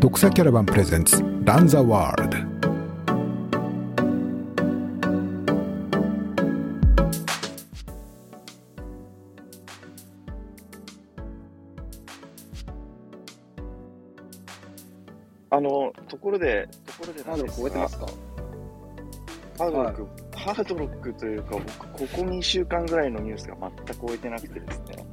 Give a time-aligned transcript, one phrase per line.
[0.00, 2.38] 独裁キャラバンプレゼンツランザワールド
[15.50, 18.06] あの、ところで、ところでハードロック覚えてますか？
[19.58, 20.06] ハードロック、
[20.36, 25.06] ハードロックというか、僕、ここ2週間ぐらいのニュースが全く終えてなくてですね。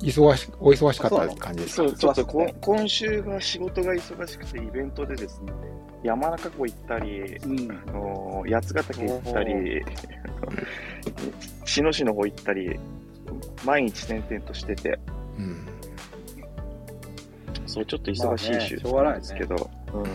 [0.00, 0.10] はい。
[0.10, 2.24] 忙しお忙しかった感じですかそう、ちょっと
[2.60, 5.52] 今週が仕事が忙しくて、イベントでですね、
[6.02, 7.70] 山中湖行ったり、うん。
[7.88, 9.84] あの八ヶ岳行ったり、
[11.64, 12.78] 茅野市の方行ったり、
[13.64, 14.98] 毎日転々としてて、
[15.38, 15.66] うん
[17.66, 20.06] そう、ちょっと忙しい週まあねしょうがないねですけど、うん。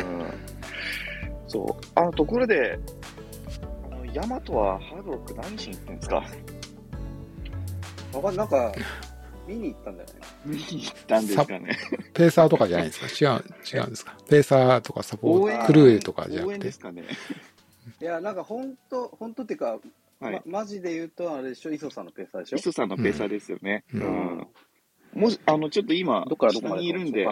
[1.48, 1.86] そう。
[1.94, 2.80] あの、ところで、
[3.92, 6.24] あの、ヤマトはハードロック何しに行ってんですか？
[8.14, 8.72] わかんなんか、
[9.48, 10.16] 見に行ったんだよね。
[10.46, 11.78] 見に行ったんですかね。
[12.14, 13.44] ペーサーとかじゃないですか違う
[13.74, 17.04] 違うんですかペーサーとかサポートクルーとかじゃな応くて援ですかね。
[18.02, 19.80] いや、なんか本当、本当っていうか、
[20.20, 22.58] はいま、マジで言うと、あれでしょ、磯さんのペーサーでしょ？
[22.58, 23.84] 磯さんのペーサーですよね。
[23.94, 24.48] ううんん。
[25.14, 27.28] もし、あの、ちょっと今、どっからどこま下でにいるんで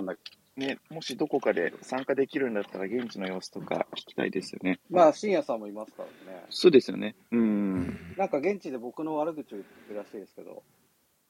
[0.58, 4.80] ね、もしどこかで参加できるんだったら、現地の様子とか聞きたいですよね。
[4.90, 6.44] まあ、深夜さんもいますからね。
[6.50, 7.16] そうですよね。
[7.32, 7.38] う。
[7.38, 10.62] うんんなんか現地で僕の悪口を言ってるらしいですけど、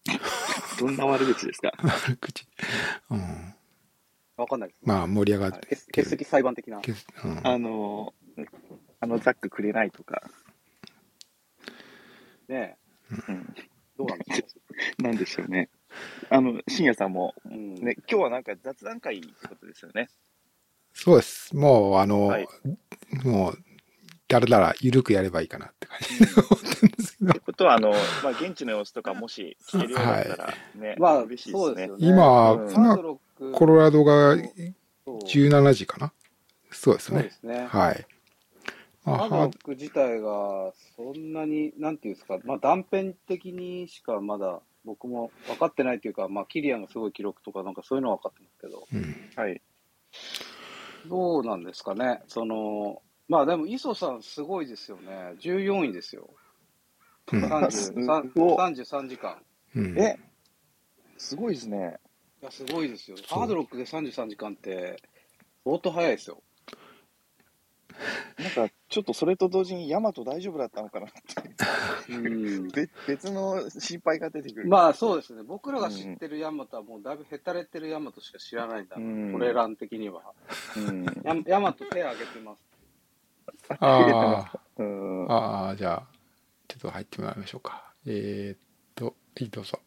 [0.79, 1.71] どんな悪口ですか？
[2.19, 2.47] 口
[3.11, 3.55] うん
[4.37, 4.79] わかんないです。
[4.83, 6.79] まあ盛り上がはいって欠欠席裁判的な。
[6.81, 8.13] けうんあの、
[8.99, 10.23] あの、ザックくれないとか、
[12.47, 12.77] ね
[13.27, 13.53] うん。
[13.97, 14.47] どうなんですか？
[15.03, 15.69] なんでしょうね。
[16.29, 17.75] あの、深夜さんも、うん。
[17.75, 20.09] ね、今日はなんか雑談会ってことですよね。
[20.93, 22.47] そうですもうあの、はい
[23.23, 23.63] もう
[24.31, 27.29] だらだら緩くやればいいかなって感じで思ってるんですけど。
[27.31, 31.89] ってことは、あの、まあ、現地の様子とかもし聞けるようだったら、ね、まあ、嬉しいですね。
[31.97, 32.73] 今うん。
[32.73, 32.97] 今
[33.53, 34.37] コロラドが
[35.03, 35.17] そう。
[35.19, 36.13] 17時かな？
[36.69, 37.19] そうですね。
[37.19, 37.67] そうですね。
[37.67, 38.05] はい、
[39.03, 49.29] まあハードック自体がそんなに、なんていうんですか、まあ、断片的にしかまだ僕も分かってないというか、まあ、キリアンがすごい記録とか、なんかそういうのは分かってますけど、うん。
[49.35, 49.61] はい。
[51.07, 56.29] どうなんですかね、その、まあでも、磯さん、すごいですよね、14位ですよ、
[57.31, 59.37] うん33すごい33時間。
[59.73, 60.19] うんえ、
[61.17, 61.97] すごいですね。
[62.41, 65.01] いや、すごいですよ、ハードロックで33時間って、
[65.63, 66.43] 相当早いですよ。
[68.37, 74.67] なんか、ちょっとそれと同時に、ヤマト大丈夫だったのかなって、うん べ別の心配が出てくる。
[74.67, 80.33] まあそうですね、僕らが知ってるヤマトはもうだいぶへたれてるヤマトしか知らないんだ、うんトレラン的には。
[80.75, 81.05] うん。
[81.23, 82.70] ヤヤマト手挙げてます。
[83.79, 86.07] あうんーあーじゃあ
[86.67, 88.59] ちょっと入ってもらいましょうかえー、っ
[88.95, 89.79] とはいどうぞ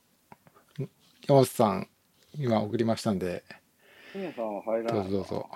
[0.78, 0.88] ん
[1.26, 1.88] 山本さん
[2.36, 3.44] 今送りましたんで
[4.14, 4.94] 深夜さんは入らない。
[4.94, 5.48] どうぞどうぞ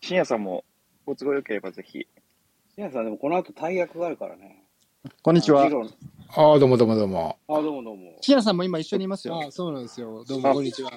[0.00, 0.64] 深夜さんも、
[1.06, 2.08] ご都合よければぜひ。
[2.74, 4.64] 深夜さんでもこの後大役があるからね。
[5.22, 5.66] こんにちはあ。
[6.42, 8.16] ああどうもどうもどうもあ、どうもどうも。
[8.20, 9.40] シアさんも今一緒にいますよ。
[9.46, 10.24] あそうなんですよ。
[10.24, 10.90] どうも、こんにちは。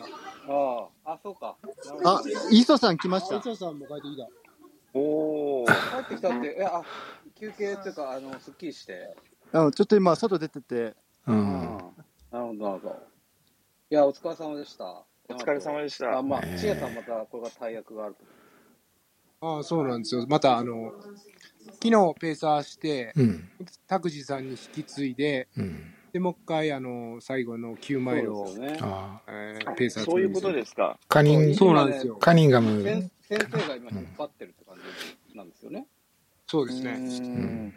[1.05, 1.55] ああ、あ、そうか。
[2.03, 3.35] あ、磯さん来ました。
[3.35, 4.27] 磯さんも帰ってきた。
[4.93, 5.67] おー。
[6.05, 6.83] 帰ってきたって、え、あ、
[7.35, 9.15] 休憩っていうか、あの、すっきりして。
[9.53, 10.95] うん、ちょっと今外出てて、
[11.27, 11.77] ううんん。
[12.31, 13.03] なるほど、なるほど。
[13.91, 14.85] いや、お疲れ様でした。
[15.29, 16.23] お疲れ様でしたあ、。
[16.23, 19.59] まあ、ねえさんまたこれが大役があると。
[19.59, 20.25] あそうなんですよ。
[20.27, 20.91] また、あの、
[21.81, 23.49] 昨日ペーサーして、うん
[23.87, 28.91] 拓司さんに引き継いで、うんで、もう一回、あの、最後の9マイルを、そうですよね。
[28.93, 30.97] ああえーペーサーそういうことですか。
[31.07, 34.55] カニンそうなんですよカニンガム先先生が今引っ張ってる
[35.35, 35.87] なんですよね。
[36.47, 36.91] そうですね。
[36.91, 37.73] うん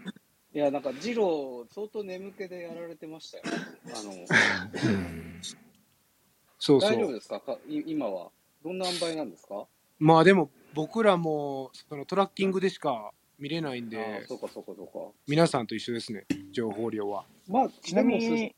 [0.54, 3.44] いや、なんか、ジロー、相当眠気でやられてましたよ。
[3.86, 4.26] あの、うん
[6.58, 7.12] そうそ大丈夫う。
[7.14, 7.40] ですか？
[7.40, 8.30] かい今は。
[8.62, 9.66] どんな塩梅なんですか？
[9.98, 14.92] まあでも、僕らも、そのトラッキングでしか見れないんあであ、、そうかそうかそうか。
[15.26, 17.24] 皆さんと一緒ですね、情報量は。
[17.48, 18.54] まあ、ちなみに、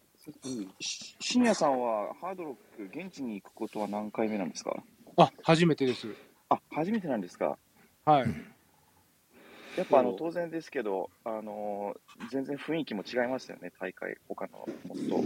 [1.20, 4.82] 深夜さんはハードロック、現地に行くことは何回目なんですか？
[5.16, 6.08] あ、初めてです。
[6.48, 7.56] あ、初めてなんですか
[8.04, 8.26] はい。
[9.76, 11.98] やっぱあの当然ですけど、あのー
[12.30, 15.16] 全然雰囲気も違いましたよね、大会、他のもっと。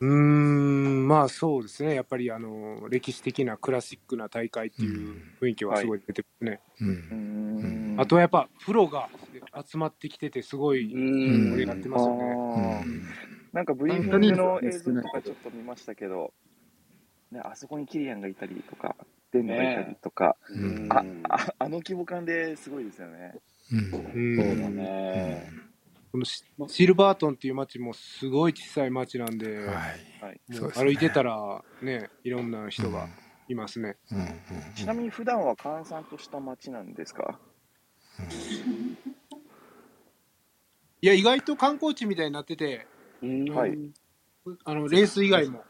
[0.00, 1.94] うーん、まあそうですね。
[1.94, 6.60] やっぱりあの、歴史的なクラシックな大会っていう雰囲気はすごい出てますね。
[6.80, 9.08] ううんんあとはやっぱプロが
[9.66, 12.88] 集まってきててすごいうん盛り上がってますよね。
[13.52, 16.32] なんかブリーフィングの映像とかちょっと見ましたけど、
[17.32, 18.94] ね、あそこにキリアンがいたりとか、
[19.32, 20.86] デンノがいたりとか、うん。
[20.90, 23.34] あああの規模感ですごいですよね。
[23.72, 23.78] うん。
[23.78, 24.58] うん。
[24.58, 25.50] そうだね。
[26.10, 30.40] このシシルバートンっていう街もすごい小さい街なんで、はい。
[30.50, 33.06] う歩いてたらね、いろんな人が
[33.48, 33.96] いますね。
[34.10, 34.18] うん。
[34.18, 34.34] うん。
[34.74, 37.38] ちなみに普段は閑散とした街なんですか？
[41.02, 42.86] いや、意外と観光地みたいになってて、
[43.22, 43.44] うん。
[43.54, 43.78] はい。
[44.64, 45.67] あのレース以外も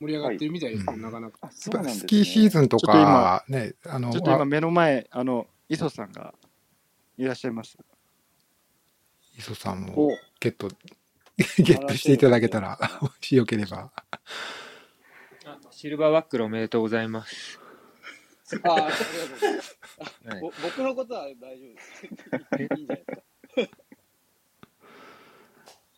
[0.00, 1.38] 盛り上がってるみたいですね、はいなかなか。
[1.42, 2.00] うなんですね。
[2.00, 6.34] スキーシーズンとちょっと今か、ね、あの、ちょっと今目の前、あの、磯さんが
[7.16, 7.76] いらっしゃいます。
[9.36, 10.08] 磯さんもお
[10.40, 10.68] ゲット、
[11.36, 13.92] ゲットしていただけたら、もしよければ。
[15.70, 17.60] シルバーバックルおめでとうございます。
[18.64, 19.78] ああ、ありがとうございます。
[20.28, 22.06] はいぼ僕のことは大丈夫です。
[22.06, 23.04] いいんじゃないで
[23.62, 23.78] すか。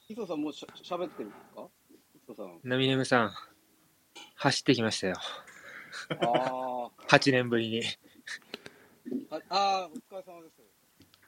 [0.08, 1.68] 磯さんもうしゃ喋ってるんですか？
[2.28, 2.60] 磯さん。
[2.64, 3.32] ナミネムさん、
[4.36, 5.16] 走ってきましたよ。
[6.22, 7.82] あ8年ぶりに。
[9.30, 10.60] あ、あお疲れ様です。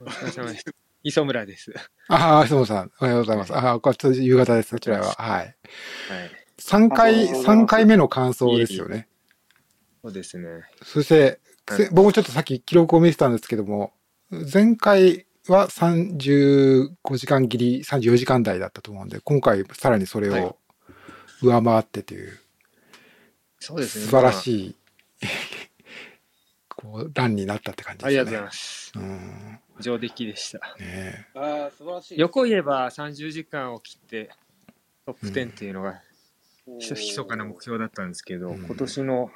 [0.00, 0.64] お疲れ様です。
[1.04, 1.72] 磯村です。
[2.08, 3.54] ああ、磯野さん、おはようございます。
[3.54, 5.14] ああ、こっち夕方です、そちらは。
[5.14, 5.28] はい。
[5.28, 5.56] はい。
[6.58, 9.08] 3回、あ三回目の感想ですよね。
[10.02, 10.48] そうですね。
[10.82, 11.38] そして、はい
[11.70, 13.92] せ僕もちょっとさっき記録を見てたんですけども、
[14.52, 20.56] 前回は35時間切り、34時間台だったと思うんで、今回さらにそれはいを
[21.40, 22.38] 上回ってという、
[23.62, 24.04] そうですね。
[24.06, 24.32] 素晴らい。
[24.32, 24.76] しい、
[26.68, 28.20] こう、ランになったって感じですね。
[28.20, 28.92] ありがとうございます。
[28.96, 29.58] うん。
[29.80, 30.58] 上出来でした。
[30.80, 32.18] ねああ、素晴らしい。
[32.18, 34.30] 横言えば30時間を切って
[35.06, 36.00] トップ10っていうのが
[36.66, 39.30] おーひそ密かな目標だったんですけど、うん今年の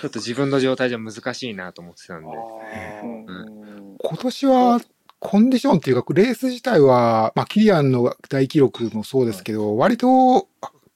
[0.00, 4.80] ちょっと自分の状態じゃ難しいなと思ってたんで、あうんー今年は、
[5.20, 10.48] コンディションっていうか、レース自体は、まあ、キリアンの大記録もそうですけど、割と、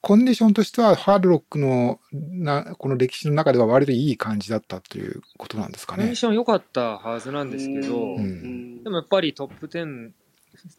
[0.02, 6.16] コンディションとしては、ハードロックのな、この歴史の中では割といい感じだったということなんですかねコンディ。
[6.16, 10.10] ション良かったはずなんですけど、うんうんでもやっぱりトップ10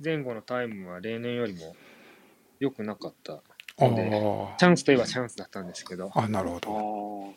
[0.03, 1.73] 前後のタイムは例年よりも
[2.59, 3.41] 良くなかった。
[3.79, 4.09] あで
[4.59, 6.23] チャンスといえばチャンスだったんですけど、あ。
[6.23, 6.59] あ、なるほあ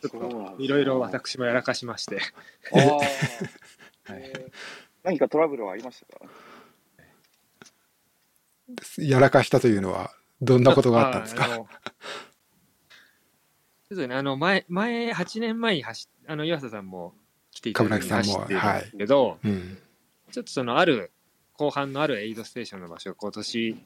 [0.09, 0.55] ど。
[0.61, 2.17] いろいろ私もやらかしまして。
[2.71, 2.81] は
[4.17, 4.51] いえ
[5.03, 6.25] 何かトラブルはありましたか？
[8.97, 10.11] やらかしたというのは、
[10.41, 11.47] どんなことがあったんですか？
[13.89, 17.13] ちょっとね、あの前、前、8年前に走っ、あの、岩佐さんも
[17.51, 19.77] 来ていただいんも走ってるんですけど、うん。
[20.29, 21.11] ちょっとそのある、
[21.53, 23.77] 後半のあるエイドステーションの場所が今年、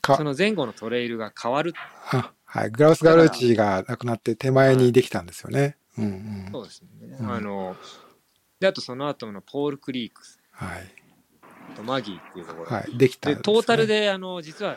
[0.00, 1.74] かそ、の前後のトレイルが変わる。
[2.12, 2.70] あはい。
[2.70, 5.76] グラウスガルーチがなくなって手前にできたんですよね。
[5.98, 6.48] うんうん。
[6.52, 6.88] そうですね。
[7.20, 7.76] うんあの、
[8.60, 10.22] で、あとその後のポールクリーク
[10.52, 11.74] はい。
[11.76, 12.66] とマギーっていうところ。
[12.66, 12.96] はい。
[12.96, 13.86] できたんで、すねトータル。
[13.88, 14.76] で、あの、実は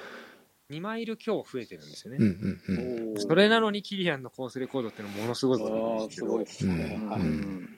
[0.72, 2.18] 2マイル強増えてるんですよね。
[2.20, 2.26] うん
[2.68, 3.14] うんうん。
[3.16, 7.00] ーそれなのにキリアンのコースレコードっていうのはものすごいことなんああ、ですけど、すごいですね。
[7.02, 7.78] うんはいうん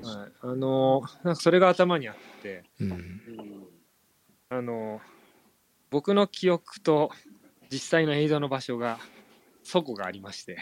[0.00, 2.92] はい、あのなんかそれが頭にあってうん。
[2.92, 3.68] うん
[4.50, 5.00] あの
[5.90, 7.10] 僕の記憶と
[7.70, 8.98] 実際のエイドの場所が
[9.62, 10.56] そこがありまして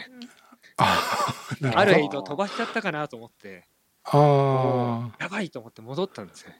[0.77, 1.79] あるほど。
[1.79, 3.65] あるエイド飛ばしちゃったかなと思って
[4.03, 5.23] ああ。
[5.23, 6.51] やばいと思って戻ったんですよ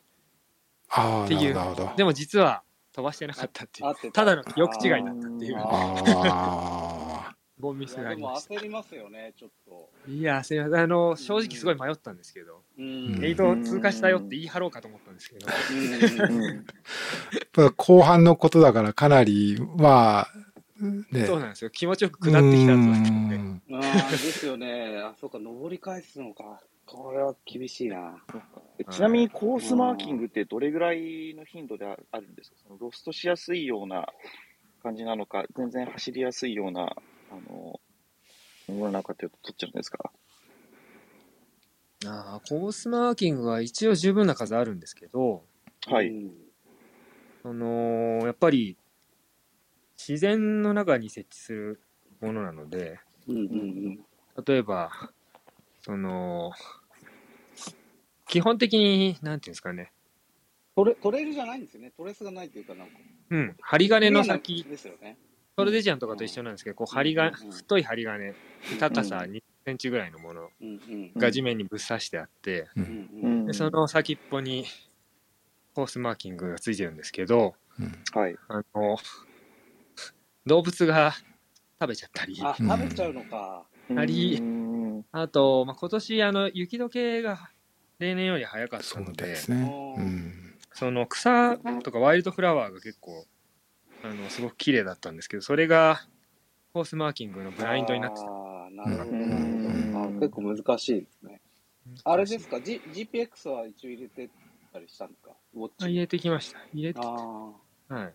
[0.90, 1.56] ああ、っていう。
[1.98, 2.64] でも実は
[2.98, 4.12] 飛ばしてなかったっていう。
[4.12, 4.26] た。
[4.26, 5.56] だの記憶違いだったっていう。
[5.60, 8.56] あボンミスがありました。
[8.56, 9.92] 焦りますよね、ちょっと。
[10.10, 13.24] いやすいませんあの正直すごい迷ったんですけど、うん。
[13.24, 15.52] エイド通過したよって言い張ろうかと思ったんですけど、あ。
[17.78, 20.28] 後半のことだからかなり、まあ、
[21.12, 21.26] ね。
[21.28, 21.70] そうなんですよ。
[21.70, 23.62] 気持ちよく下ってきた後だったんでうん。
[23.76, 25.00] ああ、ですよね。
[25.04, 26.62] あ、そうか、登り返すのか。
[26.88, 28.18] これは厳しいな。
[28.80, 32.58] えちなみにコースマーキングってどれぐらいの頻度でああるんですか？
[32.64, 34.08] そのロストしやすいような
[34.82, 36.96] 感じなのか、全然走りやすいような、
[37.30, 37.80] あの、
[38.68, 40.12] ものなのかというと、どっちなんですか？
[42.06, 45.44] あーコースマーキングは一応十分な数あるんですけど、
[45.88, 46.10] はい。
[46.10, 46.32] うん
[47.44, 48.78] そのやっぱり
[49.98, 51.82] 自然の中に設置する
[52.20, 54.00] ものなのでうんうん。
[54.46, 55.12] 例えば
[55.88, 56.52] その
[58.28, 59.94] 基本的になんていうんですかね。
[60.76, 61.94] トレトレイルじゃないんですよね。
[61.96, 62.94] トレスがないというか、なんか。
[63.30, 63.56] うん。
[63.62, 64.66] 針金の先。
[64.66, 65.18] ですよね。
[65.58, 68.34] ソルデジアンとかと一緒なんですけどこう針金うん太い針金。
[68.80, 70.50] 高さ2センチぐらいのもの。
[71.16, 72.68] が地面にぶっ刺してあって。
[73.46, 74.66] でその先っぽに
[75.74, 77.56] コースマーキングがついてるんですけど
[78.14, 78.36] はい。
[78.50, 78.98] あの
[80.46, 81.14] 動物が
[81.80, 82.38] 食べちゃったり。
[82.44, 83.66] あ、食べちゃうのか。
[83.96, 84.77] ありうん
[85.12, 87.50] あと、まあ、今年あの雪解けが
[88.00, 89.96] 例年より早かったのでですね。
[89.98, 90.58] うん。
[90.74, 93.26] その草とかワイルドフラワーが結構
[94.04, 96.02] あのすごく綺麗だったんですけどそれが
[96.74, 99.12] コースマーキングのブラインドになってたああ、なるほど。
[99.12, 101.42] うんあ結構難しいですね。
[102.04, 104.30] あれですか、G、GPX は一応入れて
[104.72, 105.32] たりしたんですか？
[105.56, 105.86] ウォッチ。
[105.86, 108.14] あ入れてきました入れてあはい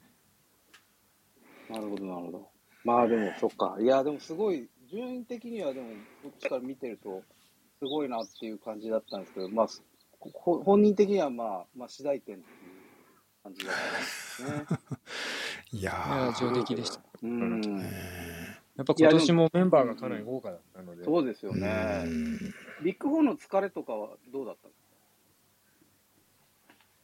[1.70, 2.48] あ、なるほど、なるほど。
[2.84, 3.76] まあでも、そっか。
[3.80, 5.88] いや、でもすごい順位的にはでも、
[6.22, 7.22] こっちから見てると、
[7.78, 9.68] すごいなっていう感じだったんですけど、まあ、
[10.20, 12.52] ほ本人的にはまあ、まあ、次第点っていう
[13.42, 13.80] 感じだった
[14.52, 14.78] んですね。
[15.72, 17.00] いや上出来でした。
[17.22, 17.80] うん。
[18.76, 22.04] やっぱ今年もメンバーがかなり豪華だったので、そうですようね。
[22.04, 22.38] ん
[22.84, 24.72] ビッグ4の疲れとかはどうだったん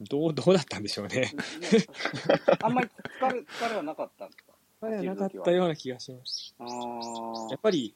[0.01, 1.31] どう、どうだったんでしょうね。
[2.61, 4.27] あんまり疲れ、疲れはなかった？
[4.27, 4.48] んですか
[4.81, 6.17] なかったような気がしま
[7.49, 7.95] やっぱり、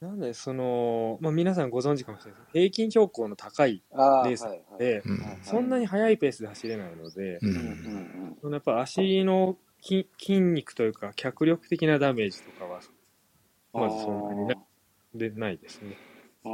[0.00, 2.52] なんで、その、まあ皆さんご存知かもしれないです。
[2.52, 4.78] 平均標高の高いレースはいはい。
[4.78, 5.18] で、うん。
[5.20, 12.80] はいそんなに速いペースで走れないので、ううんそのやっぱ足の筋筋肉というか脚力的なダメージとかは
[13.74, 13.80] うん。
[13.80, 14.54] まずそんなにな
[15.14, 15.96] でないですね。
[16.44, 16.48] あ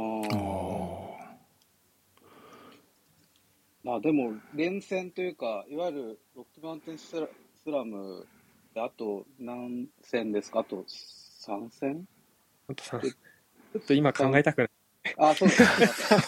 [3.83, 7.27] まあでも、連戦というか、いわゆるロッキーマウンテンスラ
[7.63, 8.40] スラムで、
[8.75, 10.59] あと何戦ですか？
[10.59, 12.07] あと3戦？
[12.69, 14.69] あちょっと今考えたくない。
[15.17, 16.23] あ、そうですか。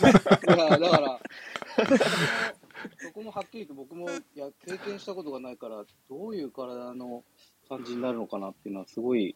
[0.55, 1.19] いや、だから、
[2.97, 7.23] そこもはっきりと僕もいや経験したことがないから、どういう体の
[7.69, 9.35] 感じになるのかなっていうのは、すごい、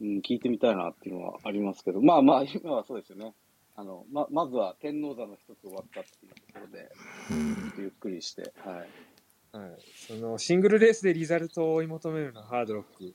[0.00, 3.32] うん、聞いてみたいなっていうのはありますけど、まあまあ、今はそうですよね。
[3.76, 6.90] あのままずは天王山の一つ終わったっていうところで、
[7.28, 8.88] ちょっとゆっくりして、はい。
[9.58, 13.14] はい、そのシングルレースでリザルトを追い求めるのはハードロック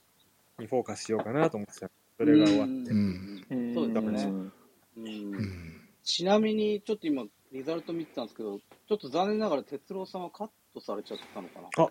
[0.60, 2.74] にフォーカスしようかなと思ってたそれが終わって。
[2.92, 3.46] うん。
[3.50, 3.74] うん。
[3.74, 4.26] そうですね。
[4.26, 4.30] ん。
[4.30, 4.54] うん。
[4.98, 5.82] うん。
[6.04, 8.26] ちなみに、ちょっと今、リザルト見てたん。
[8.26, 10.22] ですけど、ちょっと残念ながら、哲郎さん。
[10.22, 11.86] はカットされちゃったのかな。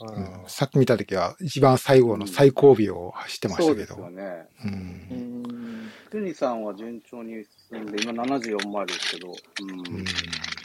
[0.00, 0.48] うのん。
[0.48, 4.06] さっき見たときは一番最後の最後尾を走ってましそうですたけど。
[4.06, 4.48] よね。
[4.64, 4.68] う
[5.12, 5.42] うん。
[5.42, 5.90] ん。
[6.10, 6.62] クニさん。
[6.62, 7.86] は順調に進ん。
[7.86, 9.28] で、今74マイルですけど、
[9.60, 9.68] うん。
[9.68, 10.04] いうん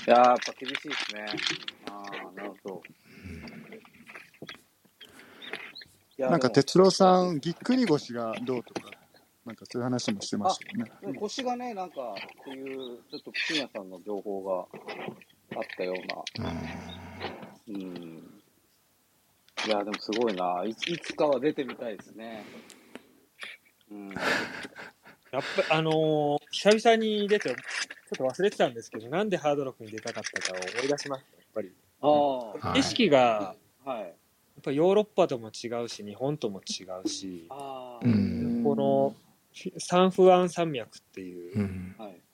[0.05, 1.25] やー、やっぱ厳しいですね。
[1.89, 2.83] ああ、なるほど。
[6.17, 8.91] いやなんか哲郎さん、ぎっくり腰がどうとか、
[9.45, 10.91] なんかそういう話もしてましたよね。
[11.01, 14.65] でも腰がね、なんか、っていう、ちょっとクニヤさんの情報が
[15.57, 16.51] あったような。
[17.67, 18.41] うん。
[19.67, 20.63] いや、でもすごいな。
[20.65, 22.45] いついつかは出てみたいですね。
[23.91, 24.09] うん。
[24.09, 27.53] やっぱあのー久々に出て、
[28.15, 31.71] ちょっと忘れてたんですけど、なんでハードロックに出たかったかを思い出しました、やっぱり。
[32.01, 34.01] ああ、はい景色が、はい。
[34.01, 34.13] やっ
[34.63, 37.99] ぱヨーロッパとも違うし、日本とも違うし、あ
[38.63, 39.13] この
[39.77, 41.85] サンフアン山脈っていう。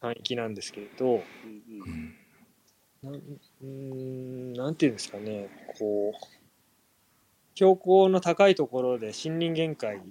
[0.01, 1.23] 海域なんですけど、うんう
[3.03, 5.47] うんんなんうーんなんていうんですかね、
[5.77, 6.27] こう、
[7.53, 10.01] 標高の高いところで森林限界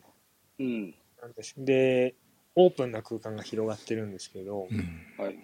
[0.59, 0.95] うん。
[1.21, 1.55] なんです。
[1.59, 2.15] で、
[2.55, 5.39] オープンな空間が広がってるんですけど、うんはい。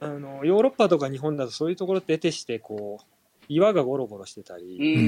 [0.00, 3.04] あの、ヨーロッパとか日本だとそういうところって得てして、こう、
[3.48, 4.60] 岩がゴロゴロしてたうん。
[4.60, 4.68] うん。
[4.68, 5.06] り、うん。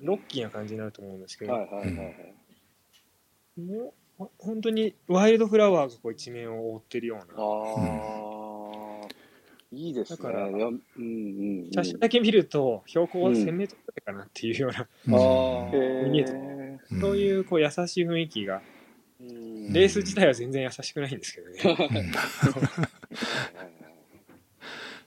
[0.00, 0.06] うん。
[0.06, 2.34] ロッキーな感じになると思うんですけど、はいはいはいはい。
[3.60, 9.08] もうほ本当にワイルドフラワーがこう一面を覆ってるような、ああ、
[9.72, 10.16] いいですね。
[10.16, 11.72] だからうんうんうん。
[11.72, 16.32] 写真だけ見ると標高は1000メートルくらいかなっていうような、ああ、見えて
[17.00, 18.62] そういうこう優しい雰囲気が、
[19.20, 21.58] うんレース自体は全然優しくないんですけどね。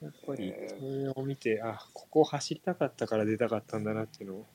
[0.01, 0.53] やっぱり。
[0.67, 4.45] それを見て、あ、ここを走りたかったから出たかったんだなっていうのを、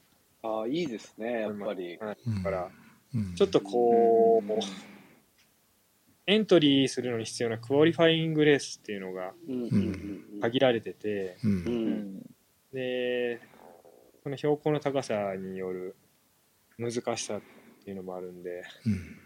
[0.42, 1.96] ああ、いいですね、やっぱり。
[1.98, 2.70] はいうんだから、
[3.14, 3.34] うん。
[3.34, 4.60] ちょっとこう、うん
[6.28, 9.32] エントリーするのに必要なクオリファイングレースっていうのが。
[10.40, 11.54] 限られてて、ううん。
[11.54, 11.88] うん
[12.18, 12.22] ん
[12.72, 13.40] で、
[14.24, 15.94] その標高の高さによる
[16.78, 17.40] 難しさっ
[17.84, 19.25] ていうのもあるんで、うん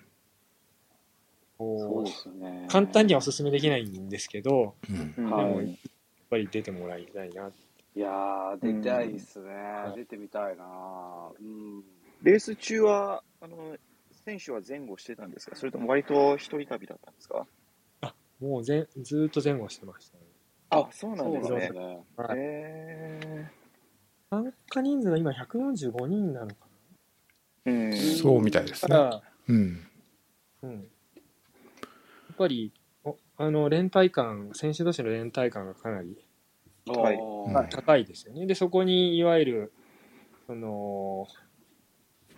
[1.79, 2.65] そうこですよね。
[2.67, 5.71] う簡単にはお勧めできないんですけど、うんでもやっ
[6.31, 7.51] ぱり出てもらいたいな。
[7.97, 9.51] いやー、出たいっすね
[9.87, 9.91] う。
[9.91, 10.65] ん出てみたいな
[11.39, 11.83] うん。
[12.23, 13.77] レース中は、あの、
[14.25, 15.57] 選手は前後してたんですか？
[15.57, 17.47] それとも割と一人旅だったんですか？
[18.41, 20.25] もうぜずーっと前後してましたね。
[20.71, 21.73] あ、そうなんですねなんです。
[21.75, 22.05] ね。
[22.17, 23.47] はいへ
[24.31, 27.93] 参加人数が今145人なのかーうん。
[27.93, 29.11] そうみたいですな。
[29.11, 29.21] ね。
[29.49, 29.89] うん。
[30.63, 30.89] ら、うん。
[32.41, 32.73] やっぱり、
[33.05, 36.17] おあの、連帯感、選手同士の連帯感がかなり
[36.87, 38.47] 高いですよね。
[38.47, 39.73] で、そこに、いわゆる、
[40.47, 41.27] その、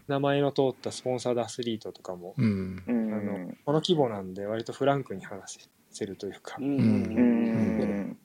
[0.09, 2.83] 名前の通ったスポンサードアスリートとかも、うん。
[2.85, 3.15] うん。
[3.15, 6.57] あのこの規模なんで、割とフランクに話せるというか。
[6.59, 6.67] う、ん。
[6.67, 7.79] ううん。
[8.01, 8.19] ん。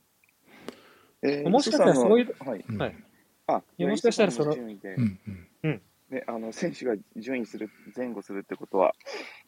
[1.21, 2.65] えーもしかしたらそういうはい。
[2.67, 2.77] うん。
[2.79, 2.95] はい。
[3.45, 4.55] あ、もしかしたらその
[6.09, 8.95] ね、あの選手が順位する、前後するってことは、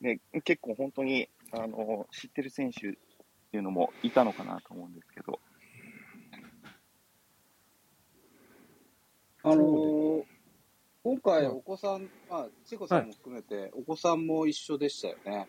[0.01, 5.39] ね、結構本当にあの知ってる選手っていうのもいたのかなと思うんですけど、
[9.43, 10.23] あのー
[11.01, 15.47] 今回、お子さん、まあ、チコさんも含めて、お子さんも一緒でしたよね。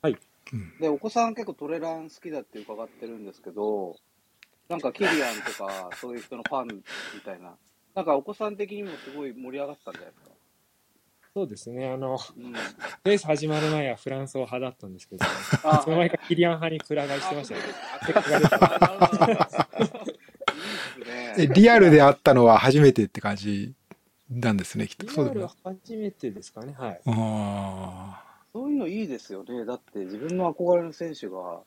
[0.00, 0.16] はい。
[0.54, 3.96] うんで、お子さん結構トレラン好きだって伺ってるんですけど、
[4.70, 6.82] なんかキリアンとか、そういう人のファンみ
[7.24, 7.58] たいな、
[7.94, 10.30] なんかお子さん的にもすごい盛り上がったんじゃないですか？
[11.32, 12.52] そうですね、あの、うん。
[13.04, 15.24] レース始まる前はフランスを派だったんですけど、
[15.62, 17.66] あその前からキリアン派にくら替えしてましたよね。
[21.44, 21.48] い。
[21.48, 23.74] リアルで会ったのは初めてって感じ
[24.28, 25.06] なんですね、きっと。
[25.06, 27.00] リアルは初めてですかね、はい。
[27.06, 29.64] あそういうのいいですよね。
[29.64, 31.60] だって自分の憧れの選手が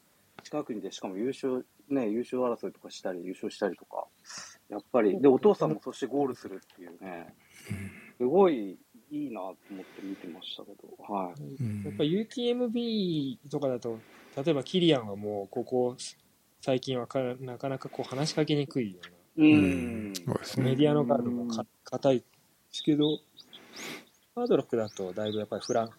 [0.44, 4.08] 近くにで、しかも優勝、ね、優勝争いとかしたり、優勝したりとか、
[4.70, 7.34] やっぱり、で、お父さんもそしてゴールするっていうね、
[8.18, 8.78] すごい
[9.14, 11.86] いいなと思って見てましたけど、はい。
[11.86, 14.00] やっぱ UTMB とかだと、
[14.44, 15.96] 例えばキリアンはもう、ここ、
[16.62, 19.00] 最近はかなかなかこう話しかけにくいよ
[19.38, 20.14] うううんん。
[20.14, 20.66] な、そうですね。
[20.72, 22.26] メディアのガードもか硬いで
[22.72, 23.20] すけど、
[24.36, 25.90] ハードロックだとだいぶやっぱりフラン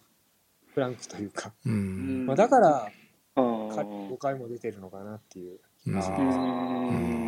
[0.73, 2.25] フランクというか、うん。
[2.25, 2.89] まあ、だから、あ
[3.35, 5.59] かー5回も出てるのかなっていう。
[5.87, 7.25] うんあー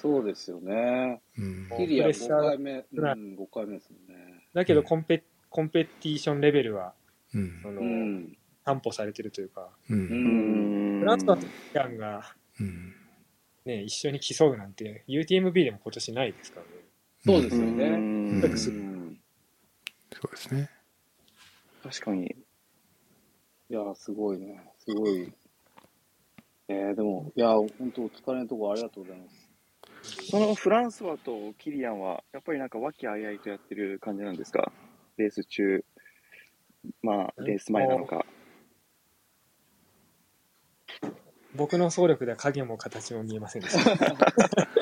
[0.00, 1.20] そうですよね。
[1.38, 4.29] うんキリアン5プレッシャー回目、うん、5回目ですもんね。
[4.54, 6.94] だけどコンペ、コンペティションレベルは、
[7.34, 8.36] うんその、うん。
[8.64, 11.00] 担保されてるというか、ううんん。
[11.00, 12.94] フランスだとキリアンが、うん
[13.64, 16.72] ね、一緒に競うなんて、UTMB でも今年ないですからね。
[17.24, 17.84] そうですよね。
[17.84, 19.20] うんうん
[20.12, 20.68] そうですね。
[21.82, 22.26] 確かに。
[23.70, 24.60] いや、すごいね。
[24.78, 25.32] すごい。
[26.68, 29.39] えー、でも、いや、本当お疲れのところありがとうございます。
[30.02, 34.72] そのフランスワとキリアンは、やっぱりなんか和気あいあいとやってる感じなんですか？
[35.16, 35.84] レース中、
[37.02, 38.24] まあ、レース前なのか。
[41.56, 44.14] 僕の総力では影も形も見えませんでした。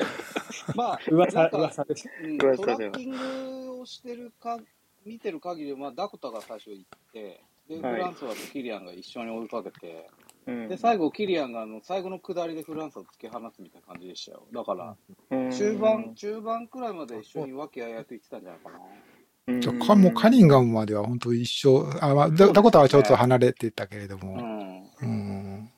[0.75, 2.09] まあ、 噂、なんか噂でした。
[2.23, 4.59] うんトラッキングをしてるか、
[5.03, 14.47] 見てる限りは、まあ、ダコタが最初行って、で、フはいランスワとキリアンが一緒に追いかけて、うんで、最後、キリアンがあの最後の下りでフランスを突き放すみたいな感じでしたよ。
[14.53, 14.95] だから、
[15.31, 18.77] うん中盤、中盤くらいまで一緒に和気あいあいと言ってたんじゃないかな。
[18.77, 21.89] うんじゃあかもうカニンガムまでは本当一緒。
[22.01, 24.37] あ、まあ、ダダコタはちょっと離れてたけれどうも。
[24.37, 24.89] ん。
[25.01, 25.71] うん。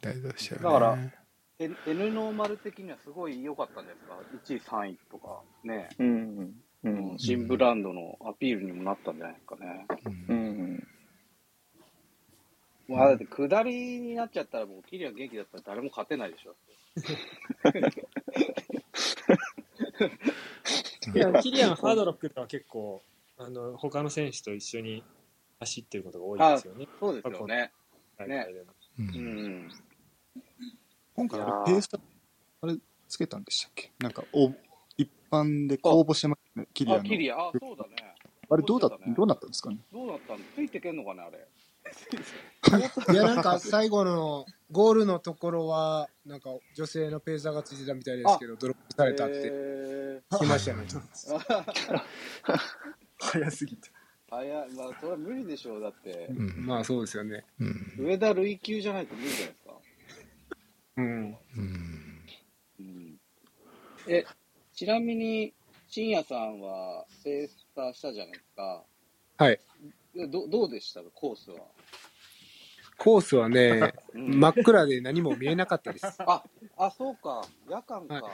[0.00, 0.64] 大丈夫でしたよね。
[0.64, 0.98] だから
[1.58, 4.14] N, N ノーマル的にはすごい良かったんですか。
[4.46, 5.88] 1位、3位とかね。
[5.98, 6.54] うん。
[6.84, 9.86] ううんん、新ブランドのアピールにもなったんじゃないですかね。
[10.28, 10.42] うんう
[10.74, 10.88] ん。
[12.96, 16.54] まあ、だって下りになっちゃったらもうキリアン元気だったら誰も勝てないでしょ。
[21.14, 23.02] いやキリアン、ハードロックでは結構、
[23.38, 25.02] あの、他の選手と一緒に
[25.60, 26.88] 走ってることが多いですよね。
[27.00, 27.72] そうですよね。
[28.18, 28.46] 大ね
[28.98, 29.08] ううん
[29.66, 29.70] ん。
[31.14, 31.98] 今回ペースタ
[32.62, 32.76] あれ
[33.08, 33.90] つけたんでしたっけ？
[33.98, 34.52] なんかお
[34.96, 37.08] 一般で公募してますね、キリアあ、ンの。
[37.08, 38.14] キリアン、あ、そうだね。
[38.50, 39.78] あれどうだそうだねどうなったんですかね？
[39.92, 40.38] どうなったの？
[40.54, 41.46] ついてけんのかね、あれ。
[43.12, 50.82] いや、なんか 最後のゴールのところは、なんか女性のペーサーがついてたみたいですけど、ドロップされたってえ聞きましたね。
[50.84, 52.00] ー、
[53.18, 53.90] 早すぎて。
[54.30, 55.80] あいや、まあ、それは無理でしょう。
[55.80, 57.44] だって、うんまあそうですよね。
[57.60, 59.74] うん上田類級じゃないと無理じゃないですか。
[60.96, 61.04] うん。
[61.56, 62.24] うん
[62.80, 63.20] うん。
[64.06, 64.24] え、
[64.74, 65.52] ちなみに、
[65.88, 68.84] 深夜さんはペースターしたじゃないですか。
[69.36, 69.60] はい。
[70.30, 71.02] どどうでした？
[71.02, 71.66] か、コースは。
[72.96, 76.06] コースはね、うん真っ暗で何も見えなかったです。
[76.26, 76.44] あ、
[76.76, 77.42] あ、そうか。
[77.68, 78.14] 夜間か。
[78.14, 78.30] は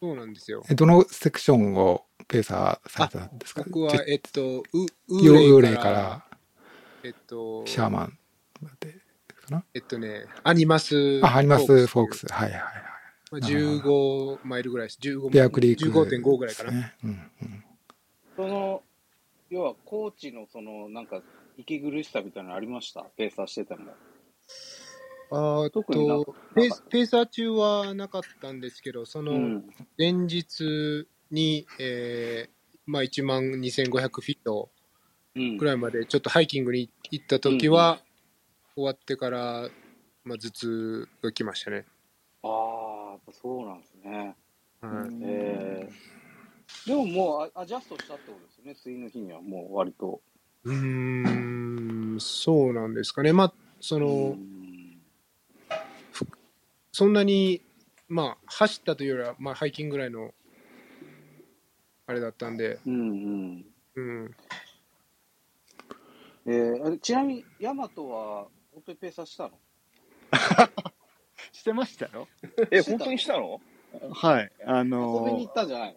[0.00, 0.64] そうなんですよ。
[0.68, 3.62] え、どのセクションをペーサーされたんですか？
[3.64, 6.24] 僕は、えっと、ウーーレイか、レイからら
[7.04, 8.18] えっと、シャーマン
[8.60, 9.64] までかな？
[9.74, 12.32] えっとね、アニマスあ、アニマスフォークスス。
[12.32, 12.72] はいはいはい。
[13.30, 14.98] まあ、15マイルぐらいです。
[15.00, 15.90] 15ベアクリーク。
[15.90, 16.70] 15.5ぐらいかな。
[16.72, 16.94] ね。
[17.04, 17.10] うん
[17.42, 17.64] うん
[18.34, 18.82] その、
[19.50, 21.22] 要は、コーチのその、なんか、
[21.58, 23.02] 息苦しさみたいなのありました？
[23.16, 23.92] ペーサーしてても。
[25.34, 26.22] あ特にな
[26.54, 29.64] ペース、ペーサー中はなかったんですけど、そのうん。
[29.98, 32.50] 前日に、えー
[32.84, 34.70] まあ、1万2500フィート
[35.34, 38.00] うんぐらいまでちょっとハイキングに行った時は、
[38.74, 39.70] 終わってから、
[40.24, 41.86] まあ、頭痛が来ましたね。
[42.42, 44.36] ああ、そうなんですね。
[44.82, 50.20] はいえー、でももうアアジャストしたってことですよね、次の日にはもう割と。
[50.64, 53.32] うーん、そうなんですかね。
[53.32, 54.52] まあ、その、うん
[56.94, 57.62] そんなに、
[58.06, 60.34] まあ、走ったというよりは、まあ、ハイキングぐらいの、
[62.06, 63.64] あれだったんで、うんうん。
[63.94, 64.34] うん。
[66.44, 69.58] えー、ちなみに、ヤマトは、本当にペーサーしたの？
[71.50, 72.28] してましたよ。
[72.70, 73.58] え、本当にしたの？
[74.12, 74.52] はい。
[74.66, 75.96] あ遊びにの行ったんじゃない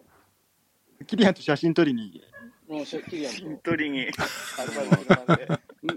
[1.06, 2.22] キリアンと写真撮りに、
[2.68, 4.08] もうしキリアンと筋トレに、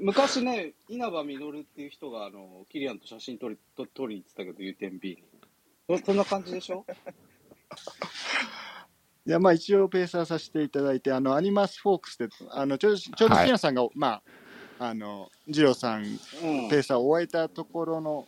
[0.01, 5.23] 昔ね、稲葉実っていう人が、あの、キリアンと写真撮り、と撮りに行ってたけど、UTMB に。
[5.89, 6.85] そそんな感じでしょ？
[9.25, 14.21] いや、まあ一応ペーサーさせていただいて、あの、アニマスフォークスで、あの、ちょうど、ちょうどはいキナさんが、ま
[14.79, 16.19] あ、あの、ジローさん、うん。
[16.69, 18.27] ペーサーを終えたところの、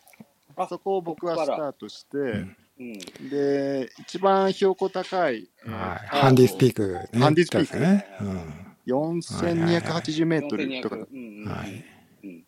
[0.56, 3.30] あそこを僕はスタートして、んうん。
[3.30, 6.08] で、一番標高高い、えーはい。
[6.08, 7.20] ハンディスピーク、ね。
[7.20, 8.06] ハンディスピークですね。
[8.22, 8.54] うん。
[8.88, 11.08] 4280メートルとか4200。
[11.12, 11.46] うんうん。
[11.46, 11.86] はい
[12.24, 12.44] うん。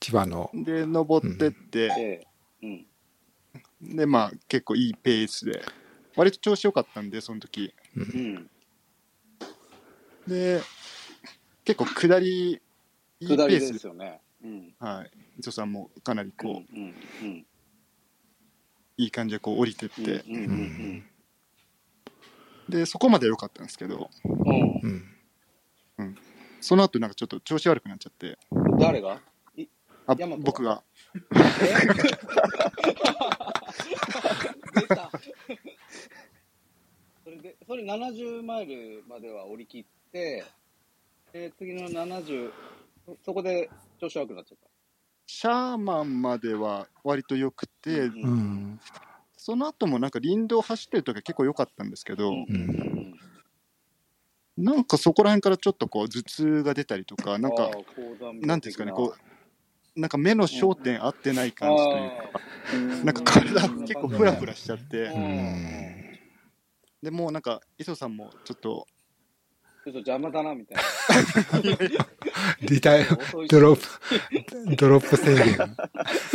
[0.00, 2.26] 千葉の、で、登ってって、で、
[2.62, 3.96] うん。
[3.96, 5.62] で、まあ結構いいペースで、
[6.16, 7.72] 割と調子良かったんで、その時。
[7.96, 8.50] うん。
[10.26, 10.60] で、
[11.64, 12.60] 結構下り、
[13.20, 14.20] いいペースすよね。
[14.44, 14.74] うん。
[14.78, 15.10] はい。
[15.40, 17.46] 磯さんもかなりこう、うん。
[18.98, 19.04] うん。
[19.04, 20.04] いい感じでこう降りてっうん。
[20.04, 20.34] て、うん。
[20.34, 21.04] うん。
[22.68, 25.04] で、そこまで良かったんですけど、うん。
[25.98, 26.18] うん。
[26.60, 28.78] その後なんかちょっと調子悪くなっちゃって、うん。
[28.78, 29.20] 誰が？
[30.06, 30.82] あ僕が。
[34.74, 35.10] 出た。
[37.24, 40.44] それで、それ70マイルまでは降り切って、
[41.32, 42.50] で、次の70、
[43.04, 44.67] そそこで調子悪くなっちゃった。
[45.30, 48.22] シャーマンまでは割と良くて、うん。
[48.22, 48.80] うん。
[49.36, 52.36] その後もなんか林道走ってる時は結構良かったんですけど、うん。
[52.36, 53.14] うん
[54.60, 57.70] なんかそこら辺からちょっとこう頭痛が出たりとか、なんか、
[58.42, 58.56] な。
[58.56, 59.14] んていうんですかね、こ
[59.96, 65.12] う、なんか目の焦点合ってない感じというか、あなんか体結構フラフラしちゃって、
[67.04, 68.88] でもうなんか磯さんもちょっと、
[69.92, 70.82] ちょっと邪魔だなみたい
[72.68, 73.04] リタイ
[73.48, 75.76] ドロップ、ドロップ宣言。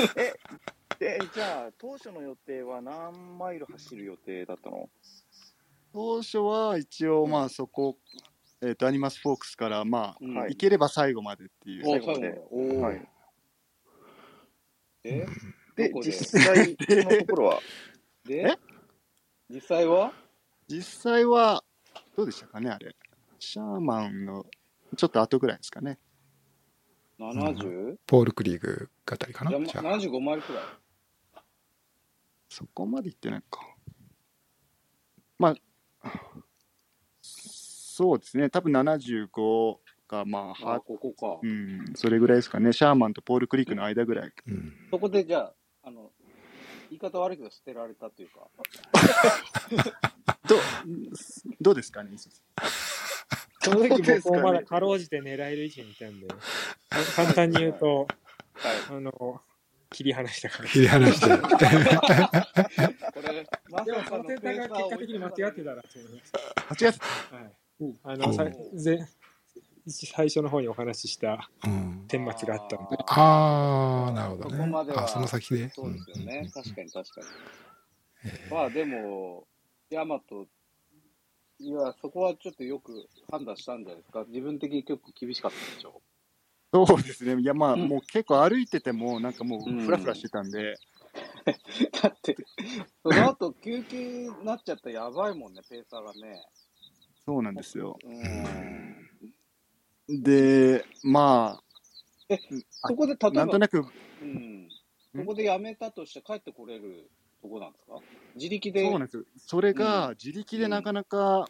[1.00, 4.90] で、じゃあ、当初の予定は何マイル走る予定だったの？
[5.94, 7.98] 当初は一応まあそこ、
[8.62, 10.36] えっ、と、 Animas Forks からまあ、うん。
[10.36, 11.88] はい行ければ最後までっていう。
[11.88, 12.42] お最後まで。
[12.50, 13.08] おーはい。
[15.04, 15.28] で、
[15.76, 15.92] で？
[16.02, 17.60] 実際のところは、
[18.26, 18.50] で？
[18.50, 18.58] え、
[19.50, 20.12] 実際は？
[20.68, 21.64] 実際は、
[22.16, 22.96] どうでしたかね、あれ。
[23.44, 24.46] シャーマンの
[24.96, 26.00] ちょっと後ぐらいですかね。
[27.20, 27.98] 70?
[28.08, 29.52] ポールクリーグあたりかな？
[29.52, 29.98] じゃあじゃあ。
[29.98, 30.64] 75マイルくらい。
[32.48, 33.60] そこまで行ってないか。
[35.38, 35.56] まあ、
[37.22, 39.76] そうですね、多分75
[40.08, 41.46] がまあ、あ、はここかう。
[41.48, 44.32] ん、それぐらいですかね、シャーマンとポールクリークの間ぐらい。
[44.48, 44.74] うん。
[44.90, 45.54] そこでじゃあ、
[45.84, 46.12] あの、
[46.90, 48.48] 言い方悪いけど捨てられたというか。
[50.48, 50.56] ど
[51.60, 52.93] どうですかね、磯さん？
[53.62, 56.28] その時僕もまだかろうじて狙える位置にいたんで、
[57.16, 58.08] 簡単に言うと、
[58.54, 58.98] はい。
[58.98, 59.42] あの、
[59.90, 60.70] 切り離したから。
[60.70, 61.28] 切り離して。
[61.28, 61.36] こ
[63.22, 66.26] れ、までも、そのデータが結果的に間違ってたらと思いま
[66.76, 66.82] す。
[66.82, 67.00] 間違って
[67.36, 67.96] はい。
[68.04, 69.08] あの、さぜ
[69.86, 72.06] 最初の方にお話ししたうん。
[72.08, 72.98] 顛末があったんで。
[73.08, 74.98] あー、なるほどそこまでね。
[74.98, 75.70] はあ、その先で。
[75.70, 76.50] そうですよね。
[76.54, 77.28] 確かに確かに。
[78.26, 79.46] えまあでも、
[79.90, 80.48] ヤマト、
[81.64, 84.26] いや、そこはちょっとよく判断したんじゃないですか。
[84.28, 86.02] 自分的に結構厳しかったでしょ。
[86.74, 90.76] そうですね、いや、まあ、うんもう結構歩いてても、なんかもう、うんフラフラしてたんで、
[92.02, 92.36] だって、
[93.04, 96.44] その後休憩になっちゃったらやばいもんね、ペーサーがね。
[97.26, 97.98] そうなんですよ。
[98.04, 98.10] う
[100.14, 100.24] ん。
[100.24, 101.62] で、ま
[102.28, 102.40] え、
[102.88, 103.86] そこで例あ、えば、なんとなく、
[104.22, 104.68] うん？
[105.16, 107.10] そこで辞めたとして帰ってこれる
[107.44, 108.00] とこなんですか？
[108.36, 108.82] 自力で？
[108.84, 109.24] そうなんですよ。
[109.38, 111.46] それが、自力でなかなか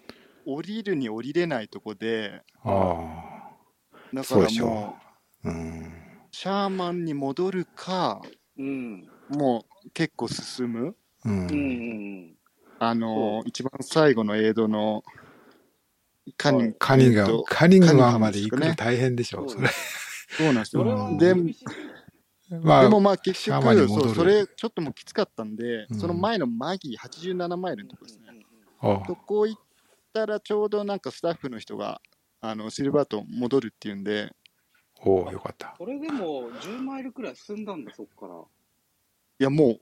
[0.45, 3.51] 降りるに降りれないとこで、あ
[4.11, 4.97] だかそうでしょらも
[5.45, 5.49] あ。
[5.49, 5.81] うん。
[5.83, 5.91] う、
[6.31, 8.21] シャーマンに戻るか、
[8.57, 9.07] うん。
[9.29, 10.87] もう結構進む。
[10.89, 10.95] う。
[11.25, 12.35] うんうんん
[12.79, 15.03] あのー、一番最後のエイドの、
[16.35, 19.69] カニ、はいカニンガム、えっとカニンガムまで行くの大変でしょ、それ。
[20.37, 21.17] そうなんですよ。
[21.17, 21.65] で、厳しい
[22.61, 28.25] まあ、でもまあ結局、そう、それちょっともうきつかったんで、うんその前のマギー87マイルのとこですね。
[28.79, 29.61] あそこ行っ
[30.13, 32.01] たらちょうどなんかスタッフの人が、
[32.41, 34.35] あの、シルバート戻るっていうんで、
[35.05, 35.75] おおよかった。
[35.77, 38.35] それでも10マイルくらい進んだんだ、そっから。
[38.35, 39.81] いやもう、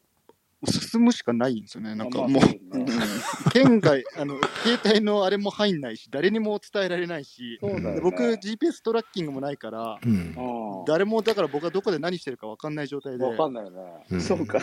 [0.66, 1.96] 進むしかないんですよね。
[1.96, 10.36] なんかあもう、県外、あの、携帯のあれも入んないし、誰にも伝えられないし、ねで僕、GPS トラッキングもないから、うん。
[10.38, 13.30] あ誰も、だから僕はどこで何してるか分かんない状態で、あ。
[13.30, 13.82] わかんないよね。
[14.12, 14.60] うんそうか。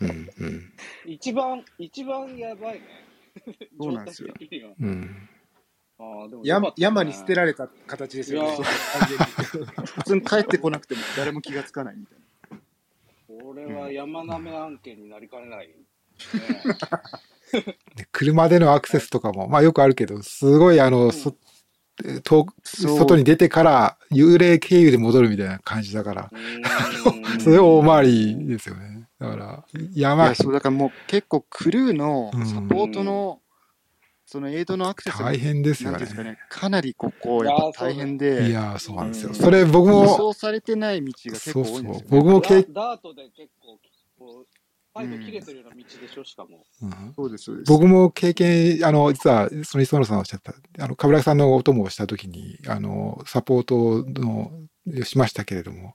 [0.00, 0.08] うん。
[0.08, 0.12] う
[0.46, 0.72] ん。
[1.06, 2.80] 一番、一番やばいね。
[3.78, 5.28] そうなんですよ状態的にはうん。
[5.98, 8.56] ああ、でも山山に捨てられた形ですよね
[9.96, 12.23] 普通に帰ってこなくても誰も気がつかないみたいな。
[13.44, 15.68] これは山なめ案件になりかねない。
[15.68, 15.74] ね。
[17.94, 21.36] で車でのアクセスとかも、まあよくあるけど、すごいあの、そ
[22.22, 22.96] 遠くそう。
[22.96, 26.30] 外に出てから幽霊経由で戻るみたいな感じだから、
[27.38, 29.10] それ大回りですよね。
[29.18, 33.42] だから、い山や、、そう、だからもう結構クルーのうんサポートの、
[34.34, 36.04] そのエイドのアクセスが大変ですよね。
[36.04, 39.28] かね、かなりここ、やっぱ大変で、いやー、そうなんですよ。
[39.28, 42.06] うんそれ僕舗も、装されてない道が結構そうそう多いんですよ、ね。。
[42.10, 43.78] 僕も経ダダートで結構、
[44.18, 44.46] こう、
[44.92, 46.64] パイプ切れてるような道でしょ、しかも。
[46.82, 47.68] うんそうです、そうです。
[47.70, 54.50] 僕も経験、あの、実は、その磯野さんがおっしゃった、あの、冠城さんのお供をしたときに、あの、サポートの、
[55.04, 55.94] しましたけれども、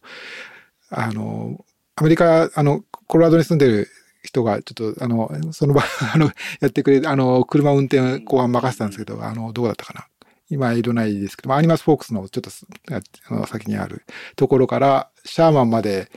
[0.89, 1.65] あの、
[1.97, 3.89] アメリカ、あの、コロラドに住んでる
[4.23, 10.07] 人が、ちょっと、あの、その場、 あの、やってくれ、あの、車運転後半任せたんですけど、あの、どうだったかな。
[10.49, 14.03] 今、エイドないですけど、まあアニマスフォークスのちょっとすあの先にある
[14.35, 16.09] ところから、シャーマンまで、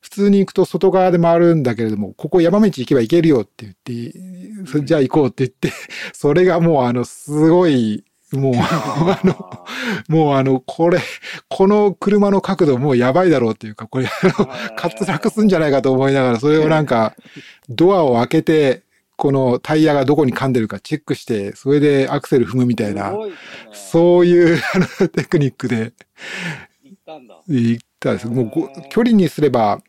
[0.00, 5.72] 普通に行くと外側で回るんだけれども、ここ山道行けば行けるよって言って、そじゃあ行こうって言って、
[6.12, 9.66] それがもうあの、すごい、もう、 あの、
[10.08, 11.00] もうあの、これ、
[11.48, 17.14] この車の角度もうやばいだろうっていうか、これ、あの、滑落すんじゃないかと思いながら、それをなんか、
[17.70, 18.82] ドアを開けて、
[19.16, 23.14] このタイヤがどこに噛んでるかチェックして、それでアクセル踏むみたいな。
[23.72, 25.92] そういうあのテクニックで
[26.84, 27.40] 行ったんだ。
[27.48, 28.28] 行ったんです。
[28.28, 29.82] もうご距離にすれば、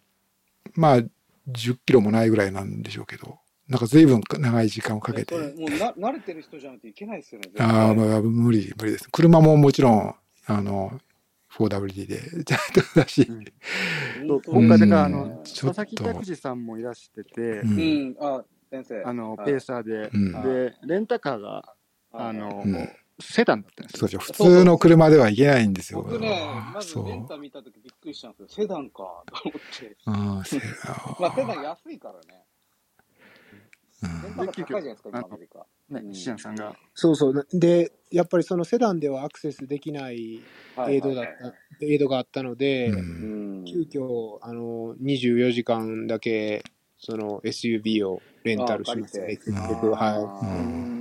[0.73, 0.97] まあ、
[1.47, 3.37] 10キロもないぐらいなんでしょうけど、
[3.69, 7.51] なんか随分長い時間をかけてもうな慣れてる人じゃないといけないですよね。
[7.59, 9.07] ああ、まあ、無理、無理です。
[9.11, 10.15] 車ももちろん、
[10.47, 10.99] あの、
[11.51, 13.25] 4WD で、 ちゃんとだし、
[14.27, 17.61] 本当今回だから、あうんの、佐々木拓司さんもいらしてて、う。
[17.61, 19.03] うんん、あ、先生。
[19.03, 21.75] あの、はいペーサーで、うんで、レンタカーが、
[22.11, 22.89] あの、うん
[23.21, 24.07] セダンだったんですよ。
[24.07, 24.19] そう。
[24.19, 26.01] 普通の車では行けないんですよ。
[26.01, 26.41] 僕ね、
[26.73, 26.95] まず。
[26.95, 28.47] レンタ見たときびっくりしたんですよ。
[28.49, 29.97] セダンか、と思って。
[30.05, 30.57] うん、せ
[31.19, 32.45] まあ、セダン安いからね。
[34.03, 35.59] うんレンタカー高いじゃないですか、今あのアメリカ。
[35.89, 36.75] ねう、んシアンさんが。
[36.93, 37.47] そうそう。
[37.53, 40.41] で、やっぱりそのセダンではアクセスできない
[40.87, 42.91] エイドだった、エイドがあったので。
[43.65, 46.63] 急遽、あの、24時間だけ、
[46.97, 49.91] その SUV をレンタルしましたね、結局。
[49.91, 50.99] はい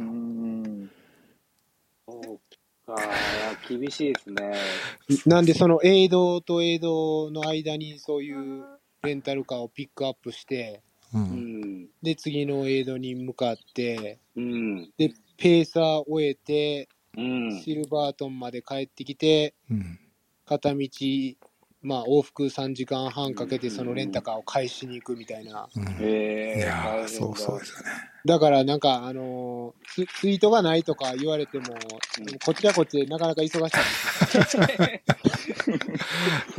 [2.91, 4.55] や厳しいですね。
[5.09, 5.29] い。
[5.29, 8.65] なんで、そのエイドとエイドの間にそういう
[9.03, 10.81] レンタルカーをピックアップして、
[11.13, 11.19] う。
[11.19, 11.48] うんん。
[12.03, 14.91] で、次のエイドに向かって、うん。
[14.97, 17.61] で、ペーサー終えて、うん。
[17.61, 19.99] シルバートンまで帰ってきて、うん。
[20.45, 20.89] 片道、
[21.83, 25.69] まあ、往復3時間半かけてそのレンタカーを返しに行くみたいな。
[25.77, 27.85] うんええいやそうそうですよね。
[28.25, 31.65] だからなんか、あのーツ、ツイートがないとか言われても、
[32.45, 34.63] こっちはこっちでなかなか忙しいんですよ。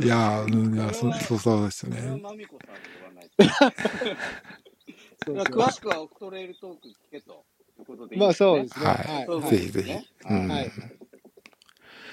[0.00, 2.00] いやー、うんいやそうそうそうですよね。
[5.34, 7.44] 詳しくはオクトレイルトーク聞けと
[7.78, 8.86] いうことでいいまあそうねですね。
[8.86, 9.92] ははいはいぜひぜひ。
[10.30, 10.70] うんはい。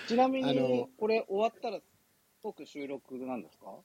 [0.07, 1.79] ちなみにこれ終わったら
[2.41, 3.75] トーク収録なんですか？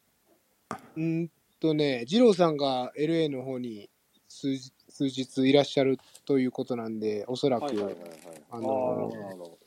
[0.96, 3.88] うーんとね、二郎さんが LA の方に
[4.28, 7.64] 数日数日いらっしゃるということなんで、おそらく。
[7.64, 9.62] ああのー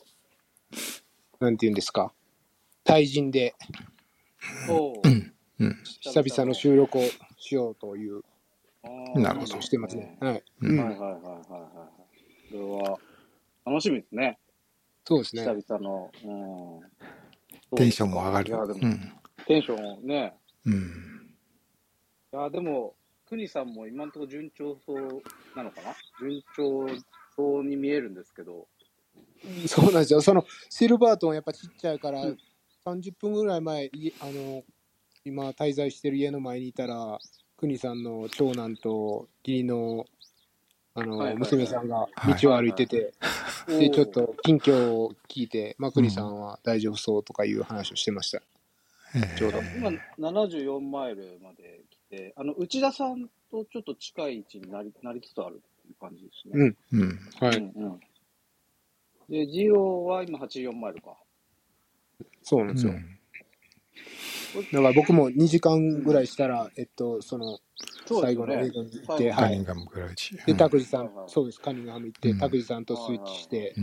[1.39, 2.13] なんていうんですか、
[2.85, 3.53] 対人で
[4.67, 4.75] ど。
[4.75, 5.83] おーうん。
[6.01, 7.01] 久々の収録を
[7.37, 8.23] しようという
[9.15, 10.17] なるほどしてますね。
[10.19, 10.43] はい。
[10.61, 12.49] うんはいはいはいはいはい。
[12.49, 12.99] それは
[13.65, 14.37] 楽しみですね。
[15.05, 15.43] そうですね。
[15.43, 16.11] 久々の。
[16.23, 17.77] うん。
[17.77, 18.49] テンションも上がる。
[18.49, 19.13] いや、でも、うん。
[19.47, 20.33] テンションね。
[20.65, 21.35] うん。
[22.33, 22.95] いや、でも、
[23.27, 25.23] クニさんも今のところ順調そう
[25.55, 25.95] なのかな？
[26.19, 26.87] 順調
[27.35, 28.67] そうに見えるんですけど。
[29.67, 30.21] そうなんですよ。
[30.21, 32.23] そのシルバートンやっぱちっちゃいから、
[32.85, 34.63] 30分ぐらい前、いあの、
[35.23, 37.17] 今滞在してる家の前にいたら、
[37.57, 40.05] 国さんの長男と義理の、
[40.93, 42.07] あの、はいはいはい娘さんが
[42.41, 43.13] 道を歩いてて、
[43.67, 48.41] で、ちょっと近況を聞いて、まあ、国さんは大丈夫そうとかいう話をしてました。
[49.15, 49.61] えちょうど。
[49.77, 56.75] 今、74マイルまで来て、あの、内田さんとちょっと近い位置になりなりつつあるっていう感じですね。
[56.91, 57.19] うんうん。
[57.39, 57.57] はい。
[57.57, 57.99] うんうん。
[59.29, 61.15] で、ジオは今84マイルか。
[62.43, 62.91] そうなんですよ。
[62.91, 63.15] うん
[64.71, 67.59] だから僕も2時間ぐらいしたら、えっと、その、
[68.07, 69.43] 最後の映画に行って、はい。
[69.43, 70.35] カニンガムグラウチ。
[70.45, 73.73] で、拓司さんそうです、カニンガム行って、うん拓司さんとスイッチして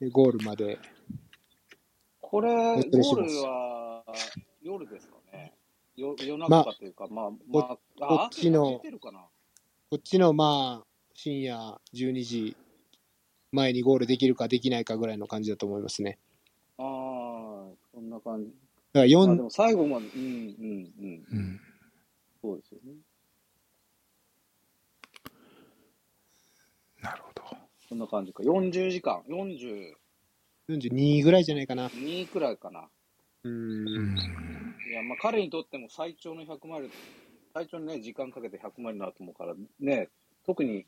[0.00, 0.78] で、ゴールまで。
[2.20, 4.04] これ、ゴールは
[4.62, 5.54] 夜ですかね。
[5.96, 8.80] よ夜まあ中というか、まあ、まあ、こあっちの
[9.90, 11.56] こっちのまあ、深夜
[11.94, 12.56] 12時
[13.50, 16.18] 前にゴールできるかできないかぐらいの感じだと思いますね。
[16.76, 16.84] ああ、
[17.92, 18.52] そんな感じ。
[18.92, 21.26] だからまあ、で4、も最後まで、うんうんうん。
[21.30, 21.60] うん。
[22.42, 22.94] そうですよね。
[27.88, 28.42] そんな感じか。
[28.42, 29.94] 40時間、42
[30.68, 31.90] 42ぐらいじゃないかな。
[32.30, 32.88] くらいかな。
[33.44, 33.48] う。
[33.48, 34.16] うんん。
[34.90, 36.90] いや、まあ彼にとっても最長の100マイル、
[37.54, 40.08] 最長にね、時間かけて100マイルになると思うから、ね、
[40.44, 40.84] 特に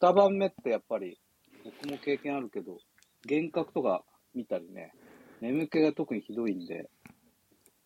[0.00, 1.18] 2番目ってやっぱり、
[1.64, 2.78] 僕も経験あるけど、
[3.28, 4.02] 幻覚とか
[4.34, 4.94] 見たりね、
[5.40, 6.88] 眠気が特にひどいんで、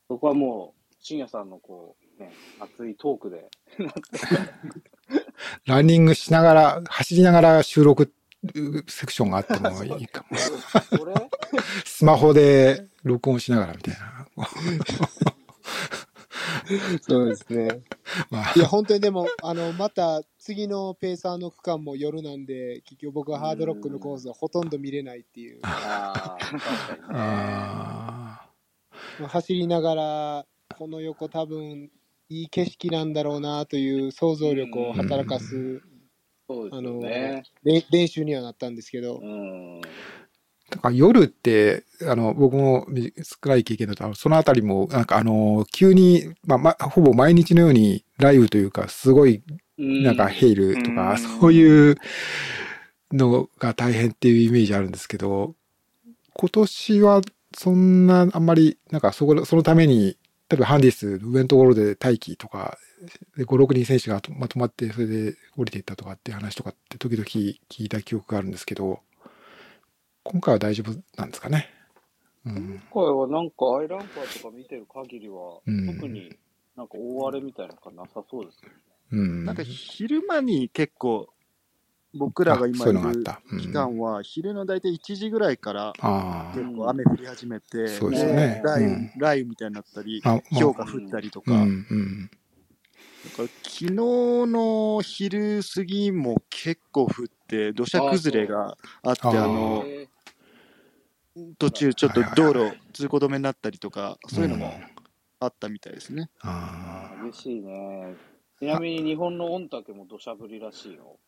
[0.08, 3.48] そこはもう、深夜さんのこう、ね、熱いトークで、
[5.66, 8.12] ランニングしながら、走りながら収録
[8.86, 10.36] セクションがあってもいいかも。
[11.84, 14.26] スマホで録音しながらみたいな。
[17.00, 17.82] そうですね。
[18.30, 25.60] まあいや、本当にでも、あの、また次のペーサーの区間も夜なんで、結局僕はハードロックのコースはほとんど見れないっていう。
[25.62, 26.36] あ
[27.08, 28.25] あ
[29.24, 31.90] 走りながら、この横多分
[32.28, 35.80] いい景色なんだろうなという想像力を働かす
[36.48, 37.42] そうですよね。
[37.64, 39.80] れ練習にはなったんですけどう、ん。
[39.80, 42.86] だから夜って、あの、僕も
[43.22, 49.42] 少ない経験だと、あのそのあたりも、なんかあの、急に、まあ、ま、ほぼ毎日のように雷雨というか、すごい、
[49.78, 51.96] なんかヘイルとか、うんそういう
[53.12, 55.54] のが大変っていうイメージあるんですけど、
[56.34, 57.22] 今年は
[57.58, 62.76] そんな、あんまり、なんかそこ、そのために、例えばハンディス、上のところで待機とか、
[63.36, 69.00] で5、6人選手がまとまって、それで降りていったとかっていう話とかって時々聞いた記憶があるんですけど、
[70.22, 71.70] 今回は大丈夫なんですかね？
[72.44, 72.82] うん。
[72.90, 76.32] 今回はなんかアイランカーとか見てる限りは、うん特に
[76.76, 78.74] なんか大荒れみたいなのがなさそうですよね。
[79.12, 79.44] うん。
[79.46, 81.28] なんか昼間に結構、
[82.16, 83.24] 僕らが今いる
[83.60, 88.60] 期間は、昼の大体1時ぐらいからあ結構雨降り始めて、そうですね。
[88.64, 92.30] 雷雨みたいになったり、氷が降ったりとうか、んうん。
[93.24, 100.08] だから昨日の昼過ぎも結構降って、土砂崩れがあって、あの、え
[101.58, 104.70] 途中ちょっと道はい路通行止めになったりとか、そういうのもん。
[105.40, 106.30] あったみたいですね。
[106.40, 107.22] あー。
[107.24, 108.14] 嬉しいね。
[108.58, 111.18] ちなみに日本の御嶽も土砂降りらしいよ。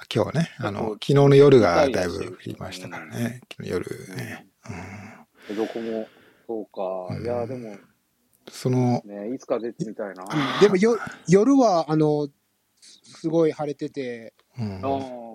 [0.00, 0.04] あ。
[0.12, 3.40] 今日はね、あの、昨日の夜がだいぶ降りましたからね。
[3.52, 4.46] 昨日夜ね。
[5.50, 5.56] うん。
[5.56, 6.08] どこも、
[6.46, 7.14] そうか。
[7.14, 7.76] うんいや、でも、
[8.50, 10.24] その、ね、いつか出てみたいな。
[10.60, 10.96] でもよ
[11.28, 12.28] 夜は、あの、
[12.80, 14.88] すごい晴れてて、うんあ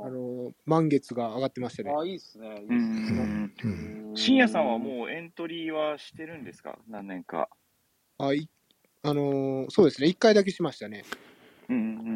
[0.05, 1.91] あの、満月が上がってましたね。
[1.91, 2.47] あ、あいいっすね。
[2.47, 2.77] いいっすうね
[3.23, 3.53] ん。
[3.63, 6.77] うん深夜さんはもうエントリーはしてるんですか？
[6.87, 7.49] 何年か。
[8.19, 8.47] あい
[9.01, 11.03] あのそうですね、一回だけしましたね。
[11.69, 12.12] うんうんうん。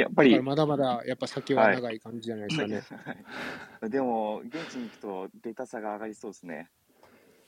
[0.00, 2.82] やっぱりまだまだやっぱ先は長い感じじゃないですかね。
[3.04, 6.70] はい でも、現地に行くとデータ差が上がりそうですね。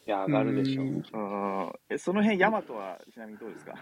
[0.07, 0.83] いや、上がるでしょ。
[0.83, 1.73] うんうん。
[1.91, 3.75] えその辺、ヤマトはちなみにどうですか？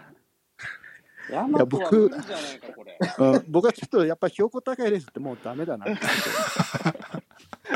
[1.31, 2.97] ヤマトは僕無理じゃないか、これ。
[3.19, 5.97] うん僕はちょっとやっぱり標高高いレースってもうダメだなっ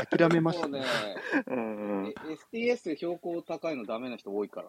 [0.08, 0.80] て諦めましたね。
[0.80, 0.84] も
[1.46, 2.06] うん。
[2.08, 2.12] え
[2.56, 4.68] STS で標高高いのダメな人多いから。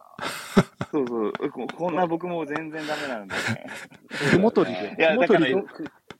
[0.92, 1.34] そうそう。
[1.52, 3.66] ここんな僕も全然ダメなんでね。
[4.32, 5.38] 雲取りで、いやだか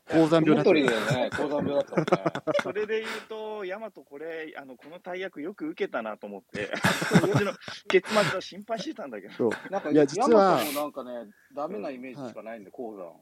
[0.10, 2.24] 高山病になってる雲取りでね、高山病だったね。
[2.64, 6.72] それで言うと、ヤマトこれ、あの、この大役よく受けたなと思って、
[7.90, 9.34] 結末は心配してたんだけど。
[9.34, 13.14] そうなんか、いや実はヤマトもなんかね、ダメなイメージしかないんで、鉱山。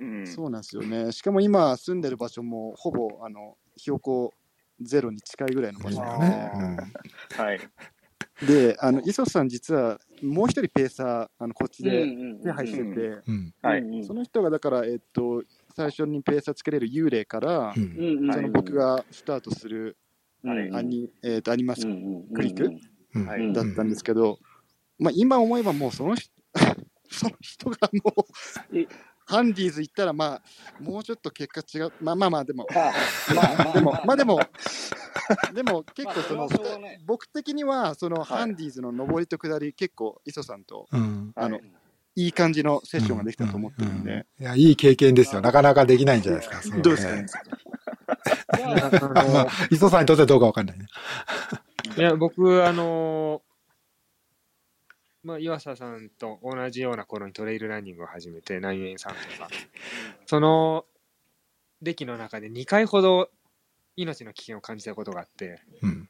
[0.00, 0.26] うん。
[0.26, 1.12] そうなんですよね。
[1.12, 4.34] しかも今住んでる場所もほぼあの標高
[4.80, 6.76] ゼロに近いぐらいの場所あね。
[7.36, 7.60] はい。
[8.46, 12.06] で、あの磯さん実はもう一人ペーサーあのこっちで
[12.42, 13.22] 手配してて、うんうん。
[13.26, 13.54] うん。
[13.62, 13.80] はい。
[13.80, 15.42] うんその人がだからえっと
[15.74, 18.30] 最初にペーサーつけれる幽霊から、うん。
[18.32, 19.96] その僕がスタートする
[20.44, 21.88] うんアニ,、えっとアニマスク
[22.42, 22.72] リック？
[23.54, 24.38] だったんですけど、
[24.98, 26.32] まあ、今思えばもうその人
[27.10, 28.12] その人がも
[28.70, 28.86] うえ。
[29.24, 31.92] ハンディーズ行ったらまあもうちょっと結果違う。
[32.00, 32.66] まあまあまあでも。
[33.72, 34.40] でもまあでも
[35.54, 36.48] でも結構その、
[37.06, 38.38] 僕的にはそのはい。
[38.40, 41.32] ハンディーズの上りと下り結構磯さんとうん。
[41.36, 41.62] あのは
[42.14, 45.40] いいい感じのセッションができたと思ってるんで、いや、いい経験ですよ。
[45.40, 46.78] なかなかできないんじゃないですか。
[46.80, 47.14] どうですか？
[47.16, 47.26] ね
[49.70, 50.86] 磯さんにとってはどうかわかんないね。
[51.96, 53.52] いや、僕、あのー
[55.24, 59.48] まあ、岩佐さんと同じような頃にトレイルランニングを始めて、内縁さんとか、
[60.26, 60.84] その
[61.80, 63.30] 歴の中で2回ほど
[63.96, 66.08] 命の危険を感じたことがあって、うん。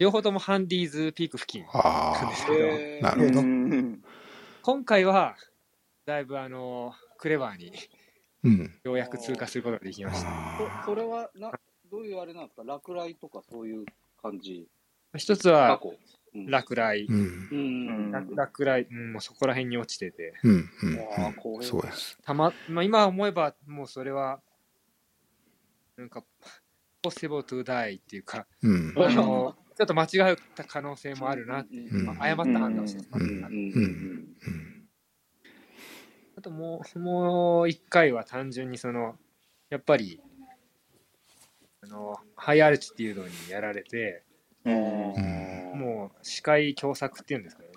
[0.00, 3.02] 両方ともハンディーズピーク付近あなんですけど、えー。
[3.02, 3.40] なるほど。
[3.40, 4.03] うん
[4.66, 5.36] 今回は、
[6.06, 7.70] だいぶあのークレバーに
[8.44, 8.80] うん。
[8.82, 10.28] ようやく通過することができました。
[10.30, 10.56] あ
[10.86, 11.52] そそれはな、
[11.90, 12.62] どういうあれなんですか？
[12.64, 13.84] 落雷とかそういう
[14.22, 14.66] 感じ？
[15.18, 15.78] 一つ過は
[16.32, 17.06] 落雷。
[17.06, 20.52] 落落雷、うん、もうそこら辺に落ちてて、うん。
[20.52, 20.64] うん。
[20.92, 22.16] うんれそうです。
[22.24, 24.40] たま、まあ、今思えばもうそれは
[25.98, 26.24] なんか、
[27.02, 28.94] possible to die っていうか、うん。
[28.96, 33.32] あの、ちょっと間違った可能性もあるなっていう、うんまあ、誤った判断をしてしまったな。
[33.48, 34.84] うんうんうん
[36.36, 39.14] あともう、もう一回は単純にその、
[39.70, 40.20] やっぱり、
[41.80, 44.24] あの、ハイアルチっていうのにやられて、
[44.64, 47.68] うんうんもう視界狭窄っていうんですかね。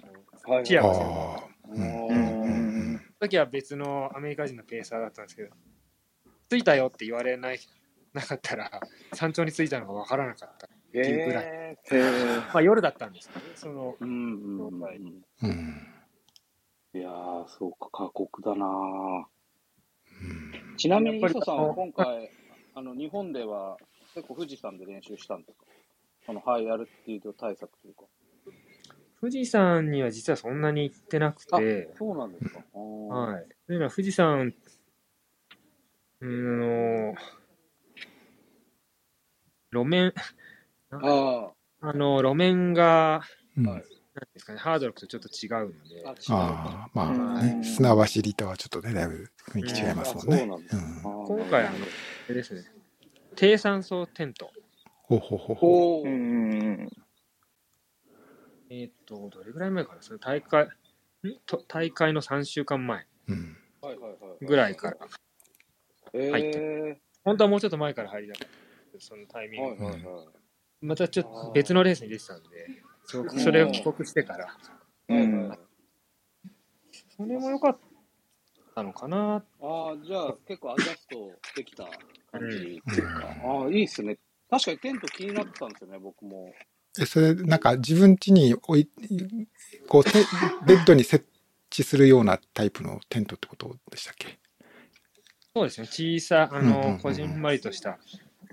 [0.45, 1.43] はい視野が狭いああ。
[1.69, 5.49] うんうんその時は別のアメリカ人のペーサーだったんですけど、
[6.49, 7.59] 着いたよって言われない
[8.13, 8.71] なかったら、
[9.13, 10.69] 山頂に着いたのが分からなかった。
[11.01, 12.41] へいうぐらえへー。
[12.53, 14.13] まあ夜だったんですけどね、その、うんう
[14.69, 14.87] んう。
[16.93, 18.65] いやー、そうか、過酷だな。
[18.65, 18.69] う
[20.25, 20.51] ん。
[20.77, 22.31] ちなみに、磯さんは今回、
[22.73, 23.77] あの、日本では
[24.13, 25.65] 結構富士山で練習したんですか？
[26.25, 28.03] このハイアルティード対策というか。
[29.19, 32.59] 富士山には実はそんなに行ってなくて、そうなんですか。
[32.73, 33.47] ははい。
[33.65, 34.53] というのは富士山、
[36.21, 36.57] うーん、あ
[37.11, 37.15] の
[39.83, 40.13] 路面、
[40.91, 43.21] ああの、路面が、
[43.57, 43.83] うんはい
[44.17, 50.41] なんですかね、ハードロックとちょっと違うのであ、あ、まあうんね、砂走りとはちょっとね、だいぶ雰囲気違いますもんね。
[50.43, 50.63] うなん
[51.27, 51.89] 今回、あの、あ
[52.27, 52.63] れですね、
[53.35, 54.49] 低酸素テント。
[55.03, 55.67] ほうほうほうほ
[56.01, 56.89] おーうんうん
[58.69, 60.67] えーっと、どれぐらい前かなそれ大会、ん？
[61.45, 63.31] と大会の3週間前う。
[63.31, 63.57] うん。
[63.81, 64.45] はいはいはい。
[64.45, 64.97] ぐらいから。
[66.13, 68.49] え入ってー本当はもうちょっと前から入りたかっ
[68.93, 69.83] たそのタイミング。
[69.83, 70.25] はいはいはい。
[70.81, 72.47] またちょっと別のレースに出てたんで、
[73.05, 74.47] そうそれを帰国してから、
[75.09, 75.59] うんはい
[77.15, 77.77] それも良かっ
[78.75, 79.37] たのかな。
[79.37, 79.43] ああ、
[80.05, 81.85] じゃあ結構アジャストできた
[82.31, 83.35] 感じっていうか。
[83.43, 84.19] ああ、いいっすね。
[84.51, 86.53] 確かにテント気になってたんですよね、僕も。
[86.99, 88.89] え、それ、なんか自分家に置い、
[89.87, 90.11] こう、て
[90.67, 91.25] ベッドに設
[91.71, 94.37] 置するようなタイプのテントってことでしたっけ？
[95.55, 97.97] そうですね、小さ、あうんうんうんうんの、こじんまりとした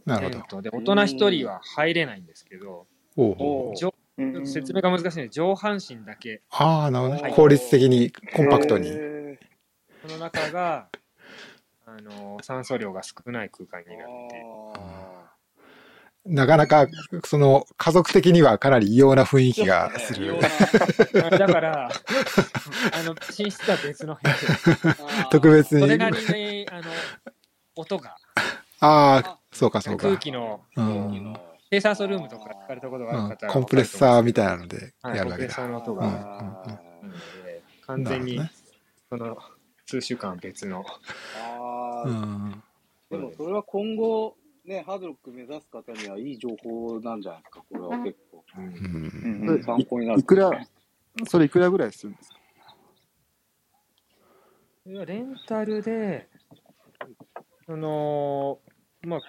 [0.06, 0.62] なるほど。
[0.62, 2.86] で、大人一人は入れないんですけど、
[3.16, 4.40] お上う。
[4.40, 7.22] ん説明が難しいので、上半身だけ、ああ、なるほどね。
[7.22, 7.32] はい。
[7.32, 8.88] 効率的に、コンパクトに。
[8.88, 9.38] へ
[10.02, 10.88] その中が、
[11.86, 14.44] あの、酸素量が少ない空間になって、
[14.76, 15.34] あ
[16.26, 16.86] なかなか、
[17.24, 19.98] その、家族的にはかなり異様な雰囲気があ。
[19.98, 20.34] する。
[21.38, 24.34] だから、あの、寝室は別の部屋。
[25.30, 25.82] 特別に。
[25.82, 26.92] それなりに、あの、
[27.76, 28.16] 音が、
[28.80, 30.18] ああ、そうかそうか空。
[30.18, 31.34] 気の、うん。
[31.70, 35.36] 低酸素ルームとか聞かれたことがあうんる方はコンプレッサーみたいなので、やるわけだ。
[35.36, 36.80] コンプレッサーの音うんが、
[37.86, 38.40] 完全に
[39.08, 39.38] その
[39.86, 40.84] 数週間別の、
[41.36, 42.62] あーうん。
[43.10, 48.44] でもそれは今後、ね、ハードロック目指す方にはいい情報なんじゃないですか、これは結構。
[48.56, 49.48] うんうん。
[49.48, 50.20] うん参考になる。
[50.20, 50.50] いくら、
[51.26, 52.36] それいくらぐらいするんですか？
[54.84, 56.28] それはレンタルで、
[57.66, 58.58] その、
[59.02, 59.20] まあ、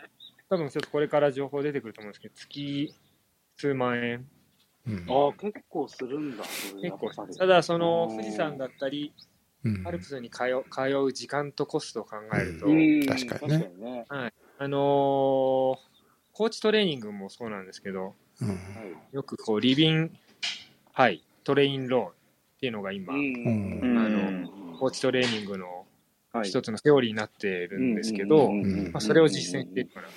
[0.49, 2.93] 多分ちょっとこれから情報出てくると思うんですけど、月
[3.57, 4.27] 数万円。
[4.87, 5.05] うん。
[5.09, 6.43] ああ、結構するんだ。
[6.43, 8.17] それ結構ただ、そのうん。
[8.17, 9.13] 富士山だったり、
[9.63, 9.87] うん。
[9.87, 13.05] アルプスに通う通う時間とコストを考えると、うん。
[13.07, 13.57] 確かにね。
[13.57, 14.05] 確かにね。
[14.57, 15.77] あのー
[16.37, 18.49] コーチトレーニングもそうなんですけど、うん。
[18.49, 18.57] はい
[19.13, 20.11] よくこう、リビン、
[20.91, 22.13] はい、トレインローっ
[22.59, 23.79] ていうのが今、うん。
[23.81, 23.97] うん。
[23.97, 25.85] あのコーチトレーニングの
[26.33, 26.49] はい。
[26.49, 30.09] 一つのセオリーになってるんですけど、んまあ、それを実践していくような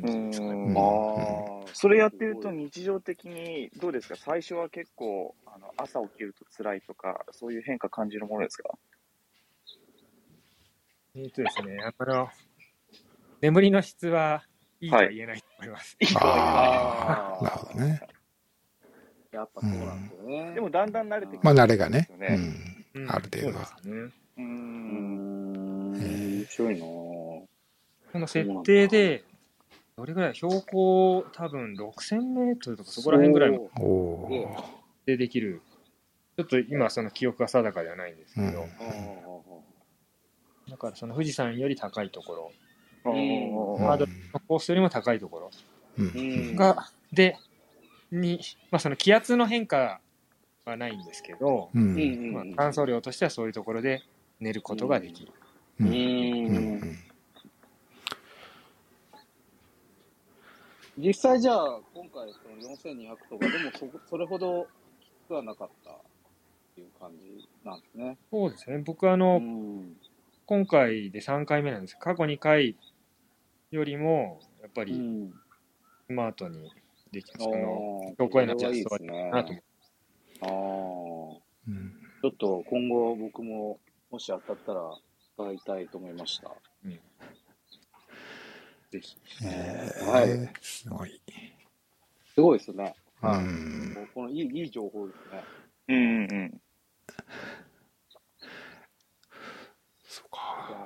[0.00, 0.52] 感じですかね。
[0.52, 1.66] うんああ。
[1.72, 4.16] それやってると日常的にどうですか？
[4.16, 8.70] 最初は結構あの朝起きると辛いとかそういう変化感じるものですか？
[11.14, 12.28] えっとですね、あの、
[13.40, 14.42] 眠りの質は
[14.80, 15.96] いいとは言えないと思います。
[16.14, 18.00] ああ、あーなるほどね。
[19.32, 20.54] やっぱそうなんですよね。
[20.54, 22.08] でもだんだん慣れてくるまあ、慣れがね。
[22.94, 23.10] うん。
[23.10, 23.66] ある程度は。
[23.66, 23.74] そ
[24.38, 27.48] うんん、面白いなぁこ
[28.14, 29.24] の設定で、
[29.96, 34.46] どれぐらい標高多分6000メートルとかそこら辺ぐらいまおおえー。
[35.06, 35.62] でできる。
[36.36, 38.66] ちょっと今その記憶が定かではないんですけど、うんあ
[40.70, 42.52] だからその富士山より高いところ、
[43.06, 45.50] うんハードルのコースよりも高いところ
[45.98, 47.38] うんが、で、
[48.12, 48.40] に、
[48.70, 50.00] まあその気圧の変化
[50.66, 52.32] はないんですけど、うん。
[52.34, 54.02] まあ、乾燥量としてはそういうところで
[54.40, 55.32] 寝ることができる。
[55.80, 56.85] ううん
[60.98, 63.70] 実際じゃあ、今回その4200とかでも
[64.00, 64.66] そそれほど
[65.00, 65.94] きつくはなかったっ
[66.74, 68.18] ていう感じなんですね。
[68.30, 68.78] そうですね。
[68.78, 69.96] 僕あの、うん
[70.48, 72.76] 今回で3回目なんです過去2回
[73.72, 75.34] よりも、やっぱりうん
[76.06, 76.70] スマートに
[77.10, 79.30] できた、あその、ーどこへのジャそれはいいストはですね。
[79.30, 79.52] なと
[80.42, 81.92] 思あーうん
[82.22, 83.78] ちょっと今後僕も
[84.10, 84.96] もし当たったら
[85.34, 86.52] 使いたいと思いました。
[88.90, 89.16] ぜひ。
[89.44, 91.20] えーはいすごい。
[92.34, 92.94] すごいですね。
[93.22, 94.06] うはい。
[94.14, 95.48] このいいいい情報ですね。
[95.88, 96.60] うんうんうん。
[100.08, 100.30] そう
[100.68, 100.72] いか。
[100.72, 100.78] や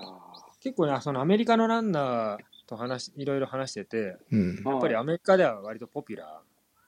[0.61, 4.57] 結構ね、そのアメリカのランナーと話、いろいろ話してて、うん。
[4.57, 6.43] ーやっぱりアメリカでは割とポピュラ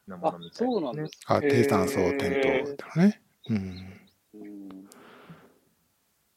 [0.07, 1.37] ーなもあのみ、たいそうなんねですか。
[1.37, 3.23] あ、低酸素転倒ってのね。
[3.49, 4.01] うん。
[4.35, 4.89] うん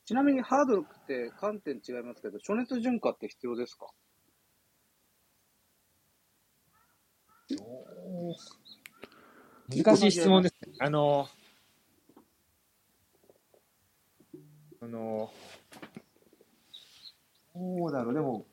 [0.05, 3.87] ちなみにハードルって観点違いますけど、暑熱順化って必要ですか？
[9.69, 10.73] 難しい質問ですね。
[10.79, 11.27] あの、
[14.81, 15.31] あの、
[17.53, 18.45] どうだろう、でも、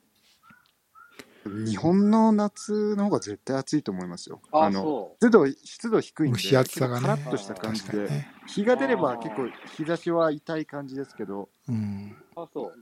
[1.44, 4.40] 日本の夏の方が絶対暑いと思いますよ。
[4.52, 8.08] あのそ湿度湿度低いんで、蒸し暑さがカラッとした感じで。
[8.46, 12.16] 日が出れば結構日差しは痛い感じですけど、うん。
[12.36, 12.40] う。
[12.40, 12.74] あ、そ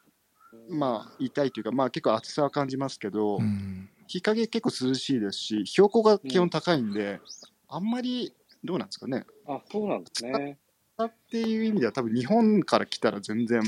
[0.52, 0.74] う。
[0.74, 3.88] まあ痛いというか、まあ結構暑さは感じますけど、うん。
[4.10, 7.20] 日陰結構涼しいですし、標高が気温高いんで、
[7.68, 8.34] あんまり
[8.64, 9.24] どうなんですかね。
[9.46, 10.58] あ、そうなんですね。
[11.00, 13.62] っていう意味では多分日本から来たら全然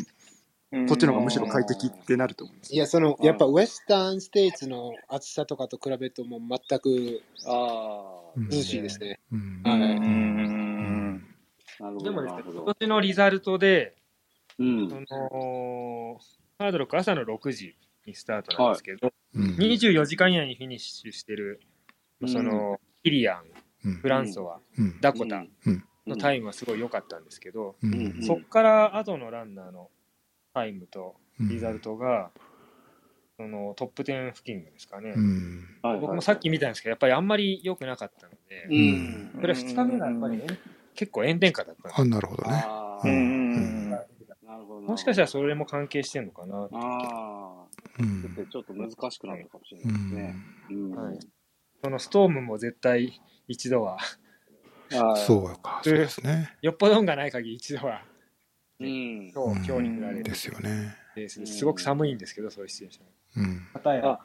[0.88, 2.74] こっちの方がむしろ快適ってなると思います。
[2.74, 9.20] いや、その、やっぱウェスタンステイツの暑さとかと比べるともう全くああ、うん涼しいですね。
[9.30, 9.62] うん。
[9.64, 11.24] はいうんうん。
[11.78, 12.04] なるほど。
[12.04, 13.94] でもですね、今年のリザルトで、
[14.58, 14.88] うん。
[14.88, 16.20] その、
[16.58, 17.76] ハードロック朝の6時
[18.06, 19.56] にスタートなんですけど、うん。
[19.56, 21.60] 24時間以内にフィニッシュしてる、
[22.26, 23.44] その、キリアン、
[23.84, 23.94] うん。
[23.96, 25.00] フランソワ、うん。
[25.00, 25.84] ダコタうん。
[26.06, 28.18] のタイムはすごい良かったんですけど、ううん。
[28.18, 28.22] ん。
[28.22, 29.90] そっから後のランナーの
[30.54, 32.30] タイムとリザルトが、
[33.36, 35.66] そのトップ10付近ですかね、うん。
[35.82, 35.92] はい。
[35.94, 39.30] はい僕もさっき見たんですけど、やっぱりあんまり良くなかったので、うん。
[39.40, 40.46] それ2日目がやっぱり、ね、
[40.94, 42.64] 結構炎天下だったあ、なるほどね。
[44.86, 46.68] もしかしたらそれも関係してんのかな。
[46.72, 47.41] あ
[47.98, 48.46] あ、うん。
[48.50, 50.36] ちょっと難しくなったかもしれうないですね。
[50.70, 50.74] ん。
[50.74, 50.96] うん。
[50.96, 51.18] はい
[51.84, 53.98] そのストームも絶対一度は、
[54.88, 56.56] そうか、そうですね。
[56.62, 58.04] よっぽど運がない限り一度は、
[58.78, 59.32] うん。
[59.34, 60.96] 今日、今日に振られるですよね。
[61.28, 61.44] す。
[61.44, 63.42] すごく寒いんですけど、そういうシチュエーション。
[63.42, 63.68] うん。
[63.74, 64.20] またやあ、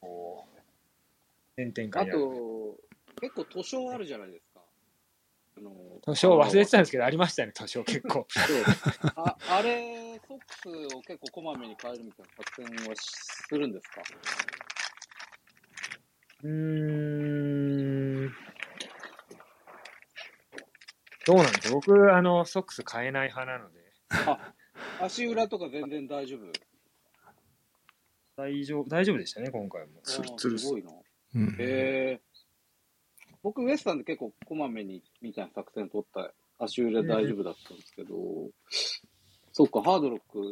[0.00, 2.06] こう、炎天下あ。
[2.06, 2.76] と、
[3.20, 4.47] 結構図書あるじゃないですか。
[5.58, 8.26] あの図書忘れてたんですけど、ありましたね、図書 結構。
[9.16, 14.02] ああれ、ソックスを結構こまめに変えるみたいな作戦はするんですか？
[16.44, 16.50] うー
[18.28, 18.32] ん。
[21.26, 21.74] どうなんですか？
[21.74, 23.80] 僕、あの、ソックス買えない派なので、
[25.00, 26.52] 足裏とか全然大丈夫？
[28.36, 30.00] 大丈夫、大丈夫でしたね、今回も。
[30.02, 30.92] ツルあーツルすごいな。
[31.34, 31.48] うん。
[31.48, 32.20] へえ。
[33.48, 38.14] 僕、ウエスタンで結構こまめにみたいな作戦取った足裏大丈夫だったんですけど、
[39.52, 40.38] そっか、ハードロック。
[40.38, 40.42] う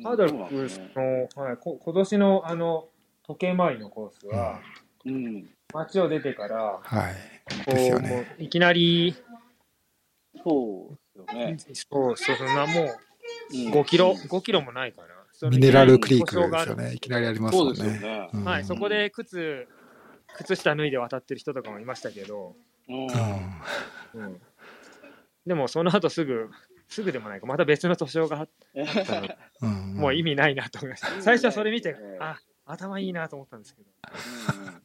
[0.00, 0.90] んハードロックですね
[1.36, 2.88] の、はい、こ今年のあの、
[3.24, 4.58] 時計回りのコースは、
[5.04, 5.50] うん。
[5.72, 7.14] 街を出てから、はい。
[7.66, 9.14] こう、ですよねいきなり、
[10.42, 11.56] そうですよね。
[11.58, 15.48] そう、そう、そんなもう、うん5キロ、5キロもないかな。
[15.48, 16.94] ミネラルクリークですよね。
[16.94, 18.00] いきなりありますそうですよね。
[18.00, 18.30] ね。
[18.32, 19.68] うんはい、そこで靴、
[20.36, 22.54] 靴下脱いで渡ってる人とかもいましたけど、
[22.88, 23.06] うん。
[24.14, 24.40] うん、
[25.46, 26.50] でもその後すぐ、
[26.88, 28.48] すぐでもないか、また別の図書があっ
[29.06, 29.94] たので、うん。
[29.94, 31.08] もう意味ないなと思いました。
[31.22, 33.88] 最初はそれ見てええ、あ、頭いいなと思ったんですけど。
[34.58, 34.82] うんうん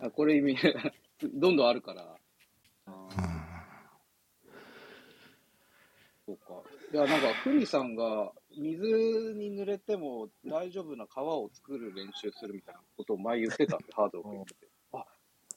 [0.00, 0.56] あこれ意味、
[1.34, 2.16] どんどんあるから。
[6.26, 6.62] そうか。
[6.92, 14.54] いや、なんか、フリさんが、水に濡れても大丈夫な川を作る練習するみたいなことを前言ってたんで、ハードロックにて。
[14.92, 15.04] あ、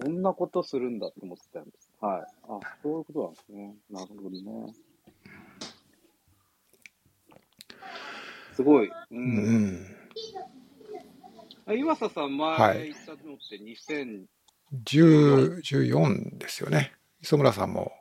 [0.03, 1.91] こんなことするんだって思ってたんです。
[1.99, 2.21] はい。
[2.43, 3.75] あ、そういうことなんですね。
[3.89, 4.73] なるほどね。
[8.53, 8.87] すごい。
[8.87, 8.91] う。
[9.11, 9.87] うんん。
[11.65, 14.25] あ岩佐さん、はい前言ったのって2000、
[14.83, 16.93] 10、14ですよね。
[17.21, 17.91] 磯村さんも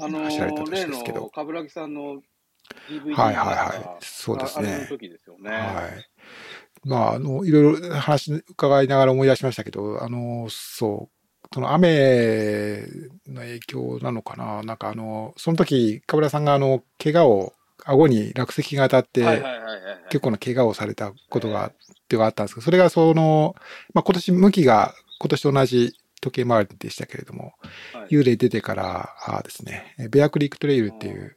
[0.00, 1.20] あの走られたー、例年ですけど。
[1.22, 2.20] の冠城さんの
[2.88, 4.04] DVD はいはいはい。
[4.04, 4.86] そうですね。
[4.88, 5.50] 時ですよね。
[5.50, 6.88] はい。
[6.88, 12.86] まあ、あの、いろいろ話伺いながら思い出しましたけど、あの、そう、その雨
[13.26, 14.62] の影響なのかな。
[14.62, 17.52] なんかあの、その時、かぶらさんがあの、怪我を、
[17.86, 19.42] 顎に落石が当たって。
[20.10, 21.72] 結構な怪我をされたことが、
[22.08, 23.54] ではあったんですけど、それがその、
[23.94, 27.54] まあ今年向きが今年と同じ時計回りでしたけれども、
[27.92, 31.36] はい幽霊出てからあですね、ベアクリークトレイルっていう、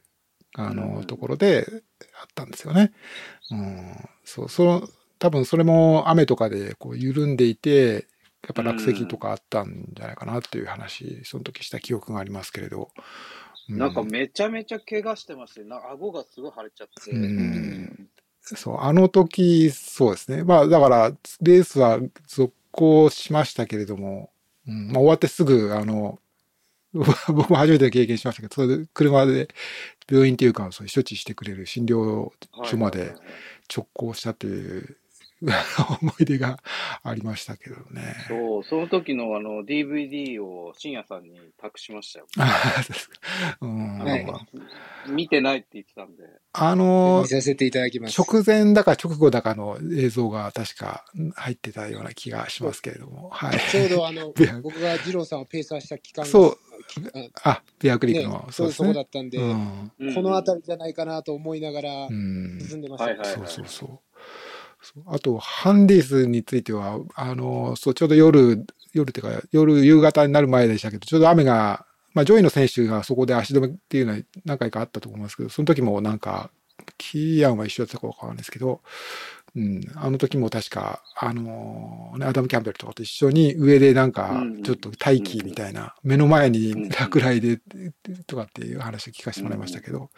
[0.53, 1.05] あうの、ん。
[1.05, 1.65] ところで
[2.21, 2.91] あったんですよね。
[3.51, 4.89] うん、そう、その、
[5.19, 8.07] 多分それも雨とかでこう緩んでいて、
[8.43, 12.89] やっぱ落石とかあったんじゃないかなっていう話、その時した記憶がありますけれど。
[13.69, 18.09] うなんかめちゃめちゃ怪我してまして、な顎がすごい腫れちゃって、うん。
[18.43, 20.43] そう、あの時、そうですね。
[20.43, 24.31] まあ、だから、レースは続行しましたけれども、
[24.67, 26.19] うん、まあ、終わってすぐ、あの、
[26.93, 29.47] 僕も初めて経験しましたけど、それで車で
[30.09, 32.31] 病院っていうか、そういう処置してくれる診療
[32.63, 33.13] 所まで
[33.73, 34.97] 直行したという
[36.01, 36.57] 思い出が
[37.03, 38.15] ありましたけどね。
[38.27, 42.27] そう、その時のあの DVD を深夜さんに託しましたよ。
[42.39, 43.15] あそうですか
[43.61, 44.03] うん
[45.09, 46.23] 見てないって言ってたんで。
[46.53, 48.21] あの見、させていただきます。
[48.21, 51.03] 直前だか直後だかの映像が確か
[51.35, 53.59] 入ってたような気がしますけれども、はい。
[53.69, 54.31] ちょうどあの
[54.63, 56.72] 僕が二郎さんをペーサーした期間がそうき
[57.43, 58.93] あ、ベアクリッねクの、そうそこですね。
[58.93, 59.91] だったんで、うん。
[59.99, 62.59] うんこの辺りじゃないかなと思いながらうん。
[62.61, 63.05] 進んでました。
[63.05, 63.99] はいはいそうそうそう。
[64.81, 76.51] そうあと、ハンディスについては、あの、そう、ちょうど夜、夜っていうか、夜、夕方になる前でしたけど、ちょうど雨が、まあ、上位の選手がそこで足止めっていうのは何回かあったと思いますけど、その時もなんか、
[76.97, 78.81] キーヤンは一緒だったかわからないですけど、
[79.55, 87.59] うん、あの時も確か、あのね、アダム・キャンベルとかと一緒に上でなんかうんう、んちょっと待機みたいな、目の前うんに落雷で、
[88.25, 90.09] とかっていう話を聞かせてもらいましたけど、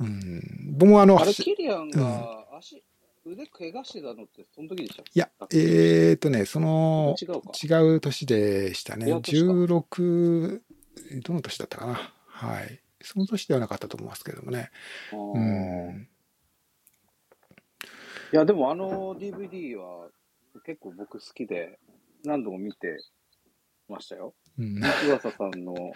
[0.00, 2.82] うん、僕もあの、あれ、キリアンが足、
[3.24, 7.52] 腕怪我してたのってその時でしたいや、えーとね、その、違うか。
[7.62, 9.08] 違う年でしたね。
[9.08, 10.60] 違う年か16、
[11.22, 12.12] どの年だったかな？
[12.26, 12.80] はい。
[13.02, 14.70] その年ではなかったと思いますけどもね。
[15.12, 16.08] あうーん。
[18.32, 20.08] いや、でもあの DVD は
[20.64, 21.78] 結構僕好きで
[22.24, 22.98] 何度も見て
[23.88, 24.34] ましたよ。
[24.58, 24.78] うん。
[25.06, 25.92] 岩佐さんの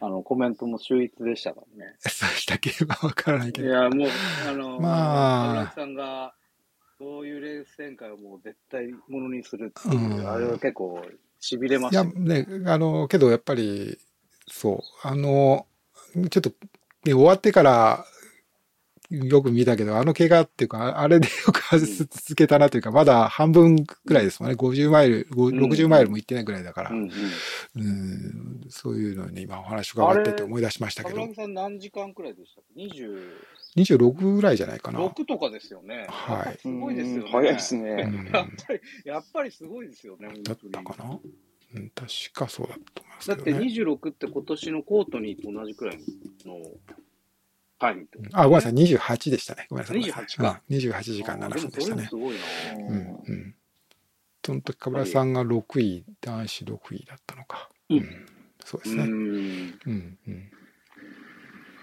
[0.00, 1.94] あのコメントも秀逸でしたからね。
[1.98, 3.68] そうしたっけわからないけど。
[3.68, 4.08] いや、もう、
[4.48, 6.34] あの、まあ村木さんが、
[6.98, 11.04] そういうレース展開をもう絶対ものにするっていう、うんあれは結構
[11.40, 12.24] 痺れまいや、したよ。
[12.24, 13.98] ね、あの、けどやっぱり、
[14.48, 15.66] そう、あの、
[16.30, 16.50] ちょっと、
[17.04, 18.04] ね、終わってから、
[19.10, 24.56] よく見たけど、あの怪我っていうか、あれでよく続けたなというか、まだ半分くらいですもんね。
[24.56, 26.90] 50マイル、ごうん60マイルも行ってないくらいだから。
[26.90, 27.10] うんうん。
[27.76, 34.98] うん、そういうのに今お話伺ってて思い出しましたけどさん何時間くらいでしたっけ ?26 26ぐらいじゃないかな。
[35.08, 36.06] とかですよね。
[36.08, 37.30] はいすごいですよね。
[37.30, 38.04] 早いですうね。
[38.04, 40.56] ん、やっぱり、やっぱりすごいですよね、だっ。
[40.70, 41.18] たかな、
[41.74, 43.66] うん、確かそうだと思いますだってけどね。
[43.66, 45.98] 26って今年のコートニーと同じくらい
[46.44, 46.60] の
[47.78, 49.66] タイムってことあ、ごめんなさい、28でしたね。
[49.70, 49.98] ごめんなさい。
[49.98, 52.16] 28かうん28時間7あーでも分でしたねす。
[52.16, 52.48] ごいな。
[52.88, 53.54] うん、うん。
[54.44, 57.70] その時、kabla さんが6位、男子6位だったのか。
[57.90, 58.26] うんうん、
[58.64, 59.04] そうでうすね。
[59.04, 59.80] ん。
[59.86, 60.52] うん、うん。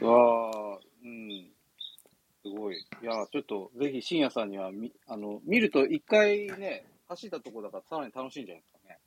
[0.01, 1.51] わあ、うん。
[2.43, 2.77] すごい。
[2.77, 8.99] いや、ちょっと、ぜひ、深夜さんには、み、あの、見ると、一回ね、走ったとこだから、さらに楽しいんじゃないですかね。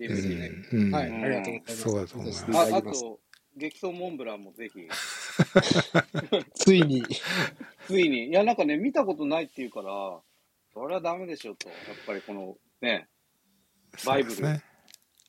[0.00, 1.76] うん、うんはい、ありがとうございます。
[1.82, 3.20] そうだと思いますあ、あと、
[3.56, 4.88] 激走モンブランもぜひ、
[6.54, 7.02] ついに、
[7.86, 8.28] ついに。
[8.28, 10.20] いや、なんかね、見たことないっていうから、
[10.72, 11.68] それはダメでしょと。
[11.68, 13.08] やっぱりこの、ね、
[14.06, 14.62] バイブルね。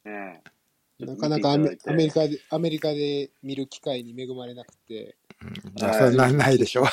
[0.06, 0.42] ね。
[1.00, 6.86] なかなかアメアメリカカで、アメリカで見る機会に恵まれなくて、うん、じゃあ、それなないでしょう。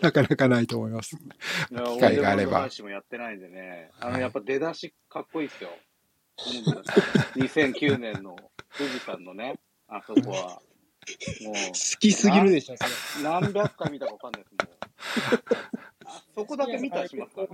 [0.00, 1.16] なかなかないと思います。
[1.16, 3.90] 機会があればもやってないんでね。
[4.00, 5.70] あの、はいやっぱ出だしかっこいいっすよ。
[7.36, 8.36] 2009 年の
[8.76, 9.58] 富士山のね、
[9.88, 10.62] あそこは。
[11.44, 12.90] も好きすぎるでしょ、それ。
[12.90, 14.60] う、何百回見たかわかんないです、も
[16.34, 17.46] そこだけ見たりしますか。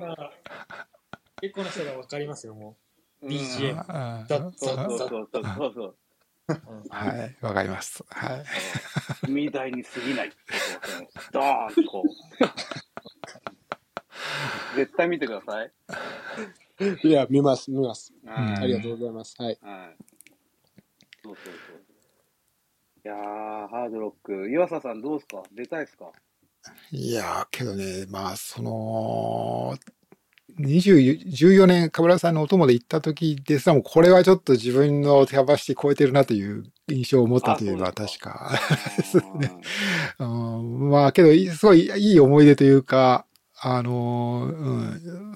[1.41, 2.77] 結構な人がわかりますよ、も
[3.23, 3.85] うん BGM
[4.27, 5.97] そうたそうそうそう
[6.89, 8.05] はい、わかります。
[8.09, 8.45] はい。
[9.29, 10.55] 海大に過ぎないってこ
[11.33, 12.09] とドーンとこう。
[14.77, 15.73] 絶対見てください。
[17.03, 18.13] いや、見ます、見ます。
[18.27, 19.35] はいありがとうございます。
[19.39, 19.59] はい。
[19.63, 19.97] はい。
[21.23, 21.84] そうそうそう。
[23.05, 23.17] いやー、
[23.69, 24.49] ハードロック。
[24.51, 25.43] 岩佐さんどうですか？
[25.55, 26.11] 出たいですか？
[26.91, 29.77] いやー、けどね、まあ、その、
[30.59, 38.59] 20 14年、かぶらさんのお供で行った時ですらも、これはちょっと自分のキャパシティ超えてるなという印象を持ったというのは確か。
[40.19, 43.27] まあ、けど、いすごいいい思い出というか、
[43.61, 44.49] あの、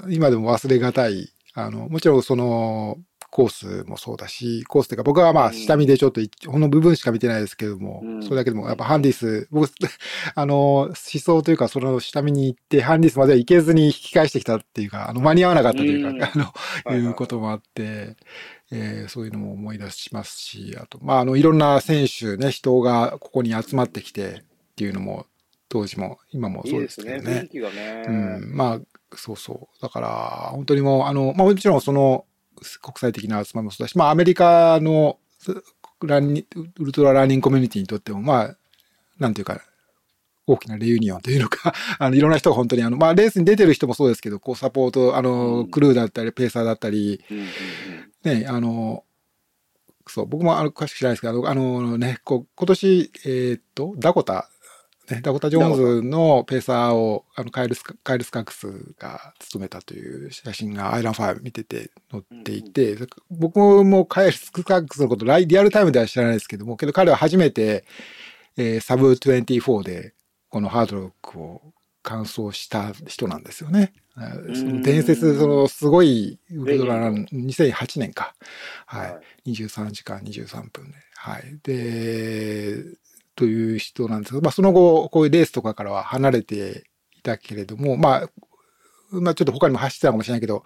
[0.04, 2.96] うん、今でも忘れがたい、あの、もちろんその、
[3.30, 9.70] コースもそうだし、コースっていうか、僕はまあ、うん下見でちょっとい、ほんの部分しか見てないですけども、うんそれだけでも、やっぱハンディス、僕、
[10.34, 16.52] あの、思想というか、その下見に行って、ハンディスまでは行けずに引き返してきたっていうか、あの、間に合わなかったというか、うんあの、
[16.84, 18.16] はいうこともあって、
[18.70, 24.42] えーそういうのも思い出しますし、あと、まあ、あの、いろんな選手ね、人がここに集まってきてっ
[24.76, 25.26] ていうのも、
[25.68, 27.20] 当時も、今もそういいですね。
[27.20, 27.40] ですけどね。
[27.40, 28.04] 雰囲気がね。
[28.08, 28.12] う
[28.46, 29.82] ん、まあ、そうそう。
[29.82, 30.08] だから、
[30.52, 32.24] 本当にもう、あの、まあもちろんその、
[32.80, 35.54] 国際的な集まりもそうだし、まあアメリカのす
[36.02, 36.46] ランニ
[36.78, 38.56] ウルトラランニングコミュニティにとっても、まあ、
[39.18, 39.60] なんていうか、
[40.46, 45.70] 大きなレユニオンというのか、 あの、いろんな人が本当に、あの、まあ、レースに出てる人もそうですけど、こう、サポート、あうの、ん。
[45.70, 47.22] クルーだったり、ペーサーだったり、
[48.24, 49.04] ね、あの、
[50.06, 54.48] そう、僕もあの詳しく知らないですけど、あのね、こう、今年、えーっと、ダコタ、ね、
[55.22, 62.96] ダコタ・ジョーンズのペーサーを、あの、カイルスカ、カイルスカックスが務めたという写真がアイラン5見てて載っていて、
[63.30, 67.84] 僕もカイルスカックスのことライリアルタイムでは知らないですけども、けど彼は初めて、
[68.56, 70.14] えーサブ24で
[70.48, 71.62] このハードロックを
[72.02, 73.92] 完走した人なんですよね。
[74.54, 78.34] その伝説、そのすごいウルトララン、2008年か。
[78.86, 79.12] はい。
[79.12, 80.96] はい23時間23分で。
[81.14, 81.58] はい。
[81.62, 82.84] で、
[83.38, 86.84] という人なんですけど、まあその後、こういうレースとかからは離れて
[87.16, 88.30] いたけれども、まあ、
[89.12, 90.64] まあちょっと他にも走ってたかもしれないけど、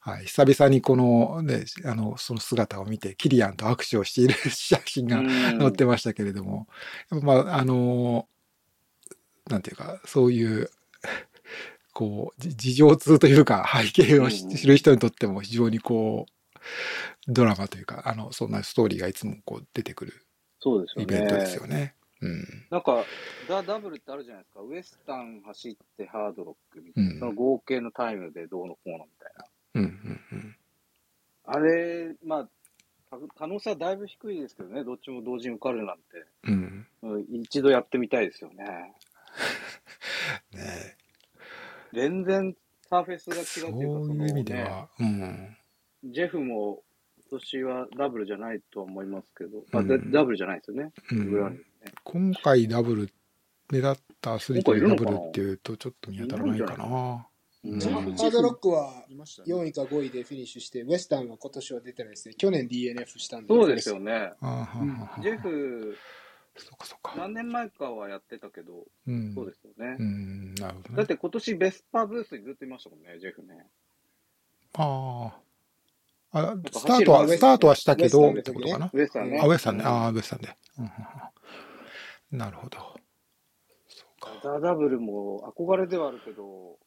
[0.00, 6.66] はい、久々にこのね、あの、その姿を見て、キリアンと握手をしている写真が載ってましたけれども、
[7.10, 8.26] まあ、あの、
[9.50, 10.70] なんていうか、そういう、
[11.92, 16.52] こう、じ事情通というか、背景を知る人にとっても非常にこう、
[17.28, 20.24] ドラマというか、あの、そんなストーリーがいつもこう出てくる。
[20.96, 21.94] イベントですよね。
[22.24, 22.66] うん。
[22.70, 23.04] なんか、
[23.48, 24.60] ザ・ダブルってあるじゃないですか。
[24.62, 27.10] ウエスタン走ってハードロックみたいな。
[27.10, 29.44] うんその合計のタイムでどうのこうのみたいな。
[29.74, 30.56] うん、うん、うん。
[31.44, 32.48] あれ、まあ、
[33.10, 34.84] た可能性はだいぶ低いですけどね。
[34.84, 36.02] どっちも同時に受かるなんて。
[36.44, 36.86] うん。
[37.02, 38.94] うん一度やってみたいですよね。
[40.54, 40.96] ね
[41.92, 42.56] 全然
[42.88, 45.56] サーフェスが違うっていうか、そのいう意味でね、は、うん。
[46.04, 46.82] ジェフも
[47.30, 50.92] 今年はダブルじゃないとは思いますけど、あうんでダブルじゃないですよね。
[51.12, 51.60] うグラン
[52.04, 53.10] 今回ダブル、
[53.70, 56.84] 目立ったアスリートでダブルっていうと、ちょっと見当たらないかな。
[56.84, 56.90] うん
[57.64, 59.54] ハうんードロックはいましたね。
[59.54, 62.34] 4位か5位でフィニッシュして、ウエスタンは今年は出てないですね。
[62.34, 63.48] 去年 DNF したんで。
[63.48, 64.32] そうですよね。
[65.22, 65.96] ジェフ、
[66.56, 67.14] そうかそうか。
[67.16, 69.34] 何年前かはやってたけど、うん。
[69.34, 70.02] そうですよねう。
[70.02, 70.96] ん、なるほどね。
[70.96, 73.66] だって今年ベスパーブースにずっといましたもんね、ジェフね。
[74.74, 75.32] あ
[76.32, 76.38] あ。
[76.38, 78.90] あ、ぱスタートは、スタートはしたけど、っウエスタンの時ねてことかな。
[78.92, 79.40] ウエスタンね。
[79.40, 79.84] あ、ウエスタンね。
[79.84, 80.56] うんああ、ウエスタンで。
[80.78, 80.90] うん
[82.36, 82.78] なるほど。
[83.86, 84.40] そうか。
[84.42, 86.78] ザ・ダブルも憧れではあるけど、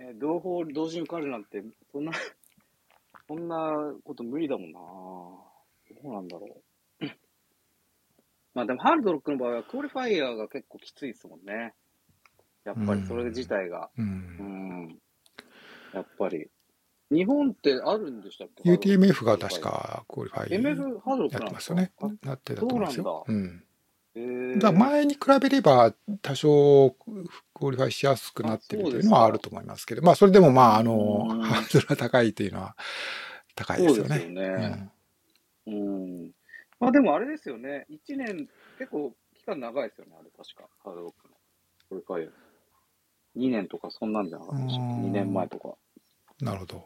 [0.00, 2.12] え両方同時に受かるなんて、そんな、
[3.28, 7.06] そんなこと無理だもんなどうなんだろう。
[8.54, 11.74] まあでも、ハードロックの場合は、クオリファイヤーが結構きついですもんね。
[12.64, 13.90] やっぱりそれ自体が。
[13.96, 14.02] う。
[14.02, 14.98] うんん。
[15.92, 16.50] やっぱり。
[17.10, 19.60] 日本ってあるんでしたっけ？UTMF が確。
[19.60, 22.26] か、クオリファイ MF ハードロックやっなんですかてますよねあ。
[22.26, 23.24] なってたと思いますよ。
[23.26, 23.44] そううん。
[23.46, 23.67] へー
[24.58, 26.90] だ前に比べれば、多少、
[27.54, 32.76] クオリファイしやすくなってるというのはあると思いますけど、まあ、それでもまあ、あの、うんハードルが高いというのは
[33.54, 34.08] 高いですよね。
[34.08, 34.90] そうですよね。
[35.66, 36.30] うん。
[36.80, 37.86] まあでもあれですよね。
[37.90, 38.48] 1年、
[38.78, 40.68] 結構期間長いですよね、あれ確か。
[40.84, 41.34] ハードロックの。
[41.88, 42.30] これかよ。
[43.36, 44.92] 2年とかそんなんじゃなかったでしたっけ？
[44.94, 45.74] うん ?2 年前とか。
[46.40, 46.46] うん。
[46.46, 46.84] なるほど。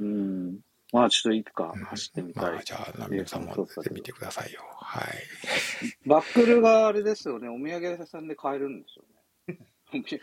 [0.00, 0.58] うん。
[0.92, 2.44] まあちょっといつかうん走ってみたい。
[2.52, 4.60] まあ、じゃあ、ナミさんも出てみてくださいよ。
[4.76, 5.04] はい。
[6.06, 7.48] バックルがあれですよね。
[7.48, 9.10] お土産屋さんで買えるんですよね。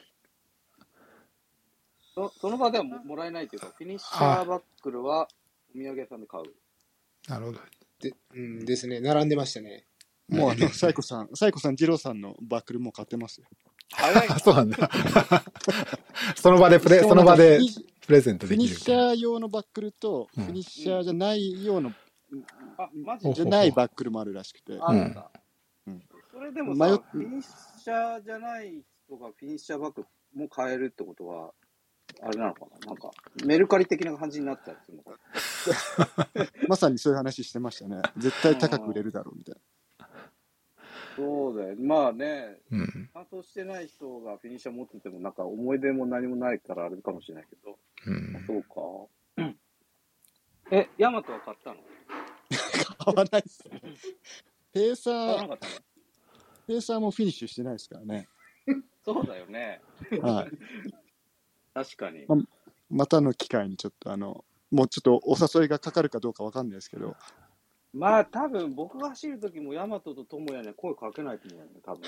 [2.13, 5.27] そその場ではももらえないというか、フィニッシャーバックルは
[5.75, 6.45] お土産屋さんで買う。
[7.29, 7.59] なるほど。
[7.99, 8.99] でうんですね。
[8.99, 9.85] 並んでましたね。
[10.27, 13.47] もうあの、サイコさん、 サイコさん、ジローさんのバックルもう買ってますよ。
[13.91, 14.89] 早いあ、 そうなんだ。
[16.35, 17.59] その場でプレ、その場で
[18.07, 19.11] プレゼントフィニッシできるみたいな。
[19.11, 21.91] ャー用のバックルと、うんフィニッシャーじゃない用の、
[22.77, 24.77] あ、マジじゃないバックルもあるらしくて。
[24.79, 25.29] あるんだ。
[25.87, 30.05] うんそれでもさ、フィニッシャーじゃない人がフィニッシャーバッグ
[30.35, 31.51] も買えるってことは、
[32.21, 32.87] あれなのかな？
[32.87, 33.11] なんか、
[33.45, 35.11] メルカリ的な感じになったりするのか
[36.35, 36.47] な？
[36.69, 38.01] まさにそういう話してましたね。
[38.17, 39.55] 絶対高く売れるだろうみたい
[41.17, 41.75] そうだよ。
[41.79, 43.09] まあね、うん。
[43.13, 47.77] 担当してない人がフィニッシャー持ってても、なんか思い出も何もないからあれかもしれないけど。
[48.05, 48.45] うん。
[48.45, 48.69] そうか。
[50.69, 51.77] え、ヤマトは買ったの？
[51.77, 51.81] な。
[53.05, 53.81] 買わないっすね。
[54.73, 55.57] ペーサー、
[56.67, 58.27] ペーサーもフィニッシュしてないですからね。
[59.03, 59.81] そうだよね。
[60.21, 60.51] はい。
[61.73, 62.27] 確かに。
[62.89, 67.15] またの機会にちょっとあの、もうちょっとお誘いがかかるかどうかわかんないですけど、
[67.97, 72.01] まあ多分僕が走るときもヤマトとトモヤには声かけないと思うよね、多分。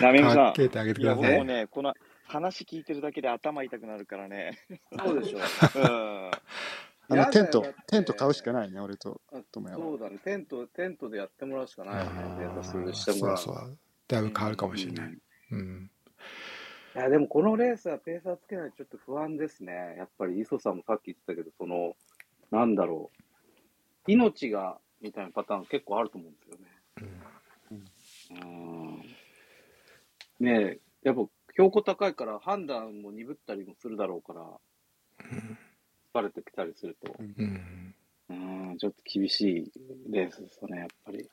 [0.00, 0.52] ナミムさん。
[0.54, 1.36] てあげていや、ください。
[1.38, 1.92] もうね、この
[2.24, 4.58] 話聞いてるだけで頭痛くなるからね。
[5.04, 5.38] そうでしょ。
[5.38, 6.30] うん。
[7.12, 9.84] あの、テントテント買うしかないね、俺とあ友也は。
[9.84, 10.18] そうだね。
[10.18, 12.36] テント、テントでやってもらうしかないよね。
[12.38, 13.36] データ数あーしてもらう。
[13.36, 13.78] そうそう。
[14.06, 15.06] だいぶ変わるかもしれない。
[15.06, 15.20] うん
[15.50, 15.90] うん。
[16.94, 19.96] いや、でもこのレースはペーサーつけないとちょっと不安ですね。
[19.98, 21.96] やっぱり磯さんもさっき言ってたけど、その、
[22.52, 23.29] なんだろう。
[24.12, 26.66] 命が、みたいなパターン結構あると思うんですよね。
[30.40, 30.46] うん。
[30.46, 34.60] ねえ、やっぱ標高高いから判断も鈍ったりもするだろうから、
[36.14, 37.94] 疲れてきたりすると、うん。
[38.30, 38.34] う
[38.74, 39.72] ん、ちょっと厳しい
[40.08, 41.28] レースですよね、やっぱり。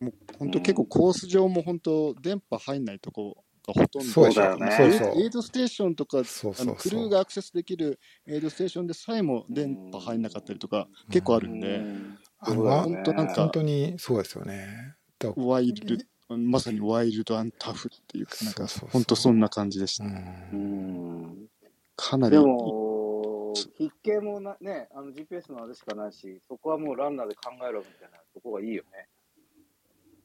[0.00, 6.76] もう本当結構コース上も本当電波入んないとこがほとんどそうでしょそうだよねそうそうエイドステーションとかそうあのそうそう。
[6.76, 14.96] クルーがアクセスできるエイドステーションでさえも電波入んなかったりとか結構あるんで、うんあのそうだよね本当なんか本当にそうですよね。
[15.20, 15.98] だワイル
[16.28, 20.04] ド、まさにワイルドアンタフっていうか、なんかそうそうそう本当そんな感じでした。
[20.04, 20.08] う。
[20.08, 21.46] うんん。
[21.94, 29.08] かなりで、も、筆形もなね、あの GPS のあれしかないし、そこはもうランナーで考えろみたいなとこがいいよね。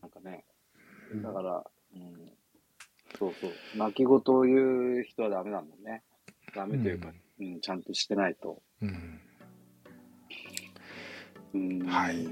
[0.01, 0.45] なんかね。
[1.15, 1.63] だから、
[1.95, 2.36] うん。
[3.17, 3.51] そうそう。
[3.75, 6.03] 泣き言を言う人はダメなんだね。
[6.55, 8.61] ダメというか、うん、ちゃんとしてないと。
[8.81, 9.19] うん。
[11.53, 11.87] うん。
[11.87, 12.27] はい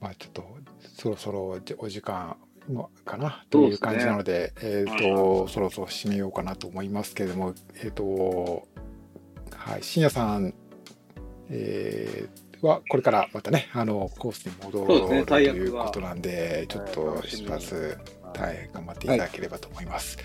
[0.00, 0.44] まあちょっと、
[0.80, 2.36] そろそろじお時間
[2.68, 8.68] もかなという感じなので、えっ、はいと、そろそろ締めようかなと思いますけれども、えっ、と、
[9.50, 10.54] はい、深夜さん、
[11.50, 17.98] えーは、これからまたね、あの、コースに戻そうですねるということなんで、ちょっはいと楽しみにしばらく、
[18.36, 20.18] はいはい、頑張っていただければと思います。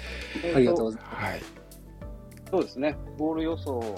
[0.43, 1.41] えーとありがとうございはい。
[2.49, 2.95] そうですね。
[3.17, 3.95] ゴール予想は、はい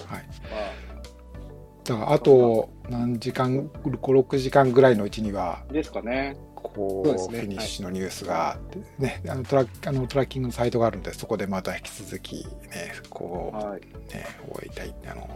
[1.84, 6.36] だから、あと、何時間、5、6時間ぐらいのうちには、ですかね。
[6.76, 8.58] こうそうですねフィニッシュのニュースが、
[8.98, 13.80] ね、あのトラあのトラッキングのサイトがあるので、そこでまた引き続き、ね、こう、はい。
[13.80, 15.28] ね、終えたい、あの、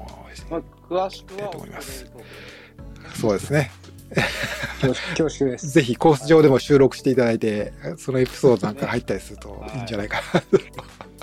[0.51, 2.11] まあ、詳しくは、と思います
[3.15, 3.71] そうですね。
[5.17, 5.69] 恐縮です。
[5.69, 10.47] ぜひコース上でも収録していただいて、そのエピソードなんか入ったりするとはいいいんじゃないかなと。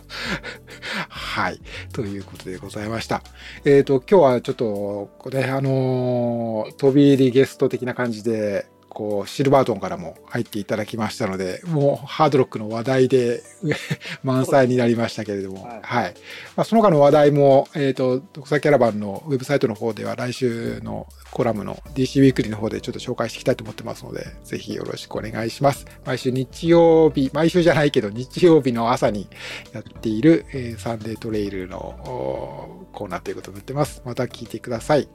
[1.09, 1.61] はい。
[1.93, 3.21] ということでございました。
[3.65, 8.67] えっ、と、今日はちょっと、これ、あのー飛び入りゲスト的な感じで、
[8.97, 13.43] こう、シルバートンからも入っていただきましたので、もうハードロックの話題で
[14.23, 16.13] 満載になりましたけれども、はいはい。
[16.55, 25.85] まあ、その他の話題も、えっ、と、徳佐キャラバンのウェブサイトの方では来週のコラムの DC ウィークリーの方でちょっと紹介していきたいと思ってますので、ぜひよろしくお願いします。
[26.03, 29.29] 毎週日曜日、毎週じゃないけど日曜日の朝に
[29.73, 34.01] やっている、えーサンデートレイルのコーナーということになってます。
[34.05, 35.07] また聞いてください。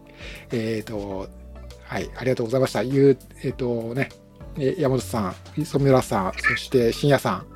[0.52, 1.28] えっ、と、
[1.92, 2.82] はい、ありがとうございました。
[2.82, 4.08] ゆう、えっ、とね、
[4.56, 7.46] えー山本さん、磯村さん、そして深夜さん、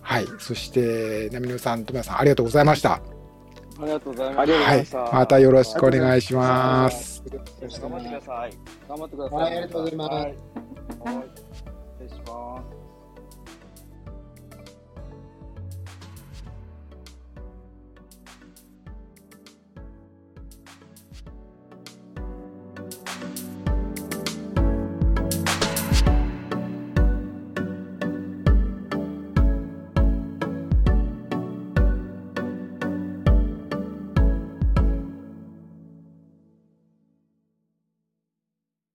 [0.00, 2.94] はい、そして、ナミヌさん、ともやさん、ありがとうございました。
[2.94, 3.00] あ
[3.84, 4.40] りがとうございます。
[4.40, 4.84] ありがとうござはいいま
[5.24, 7.22] した。、よろしくお願いします。
[7.28, 8.52] 頑張ってください。
[8.88, 9.38] 頑張ってください。
[9.40, 10.34] はいありがとうございますはいはい
[11.98, 12.77] 失礼します。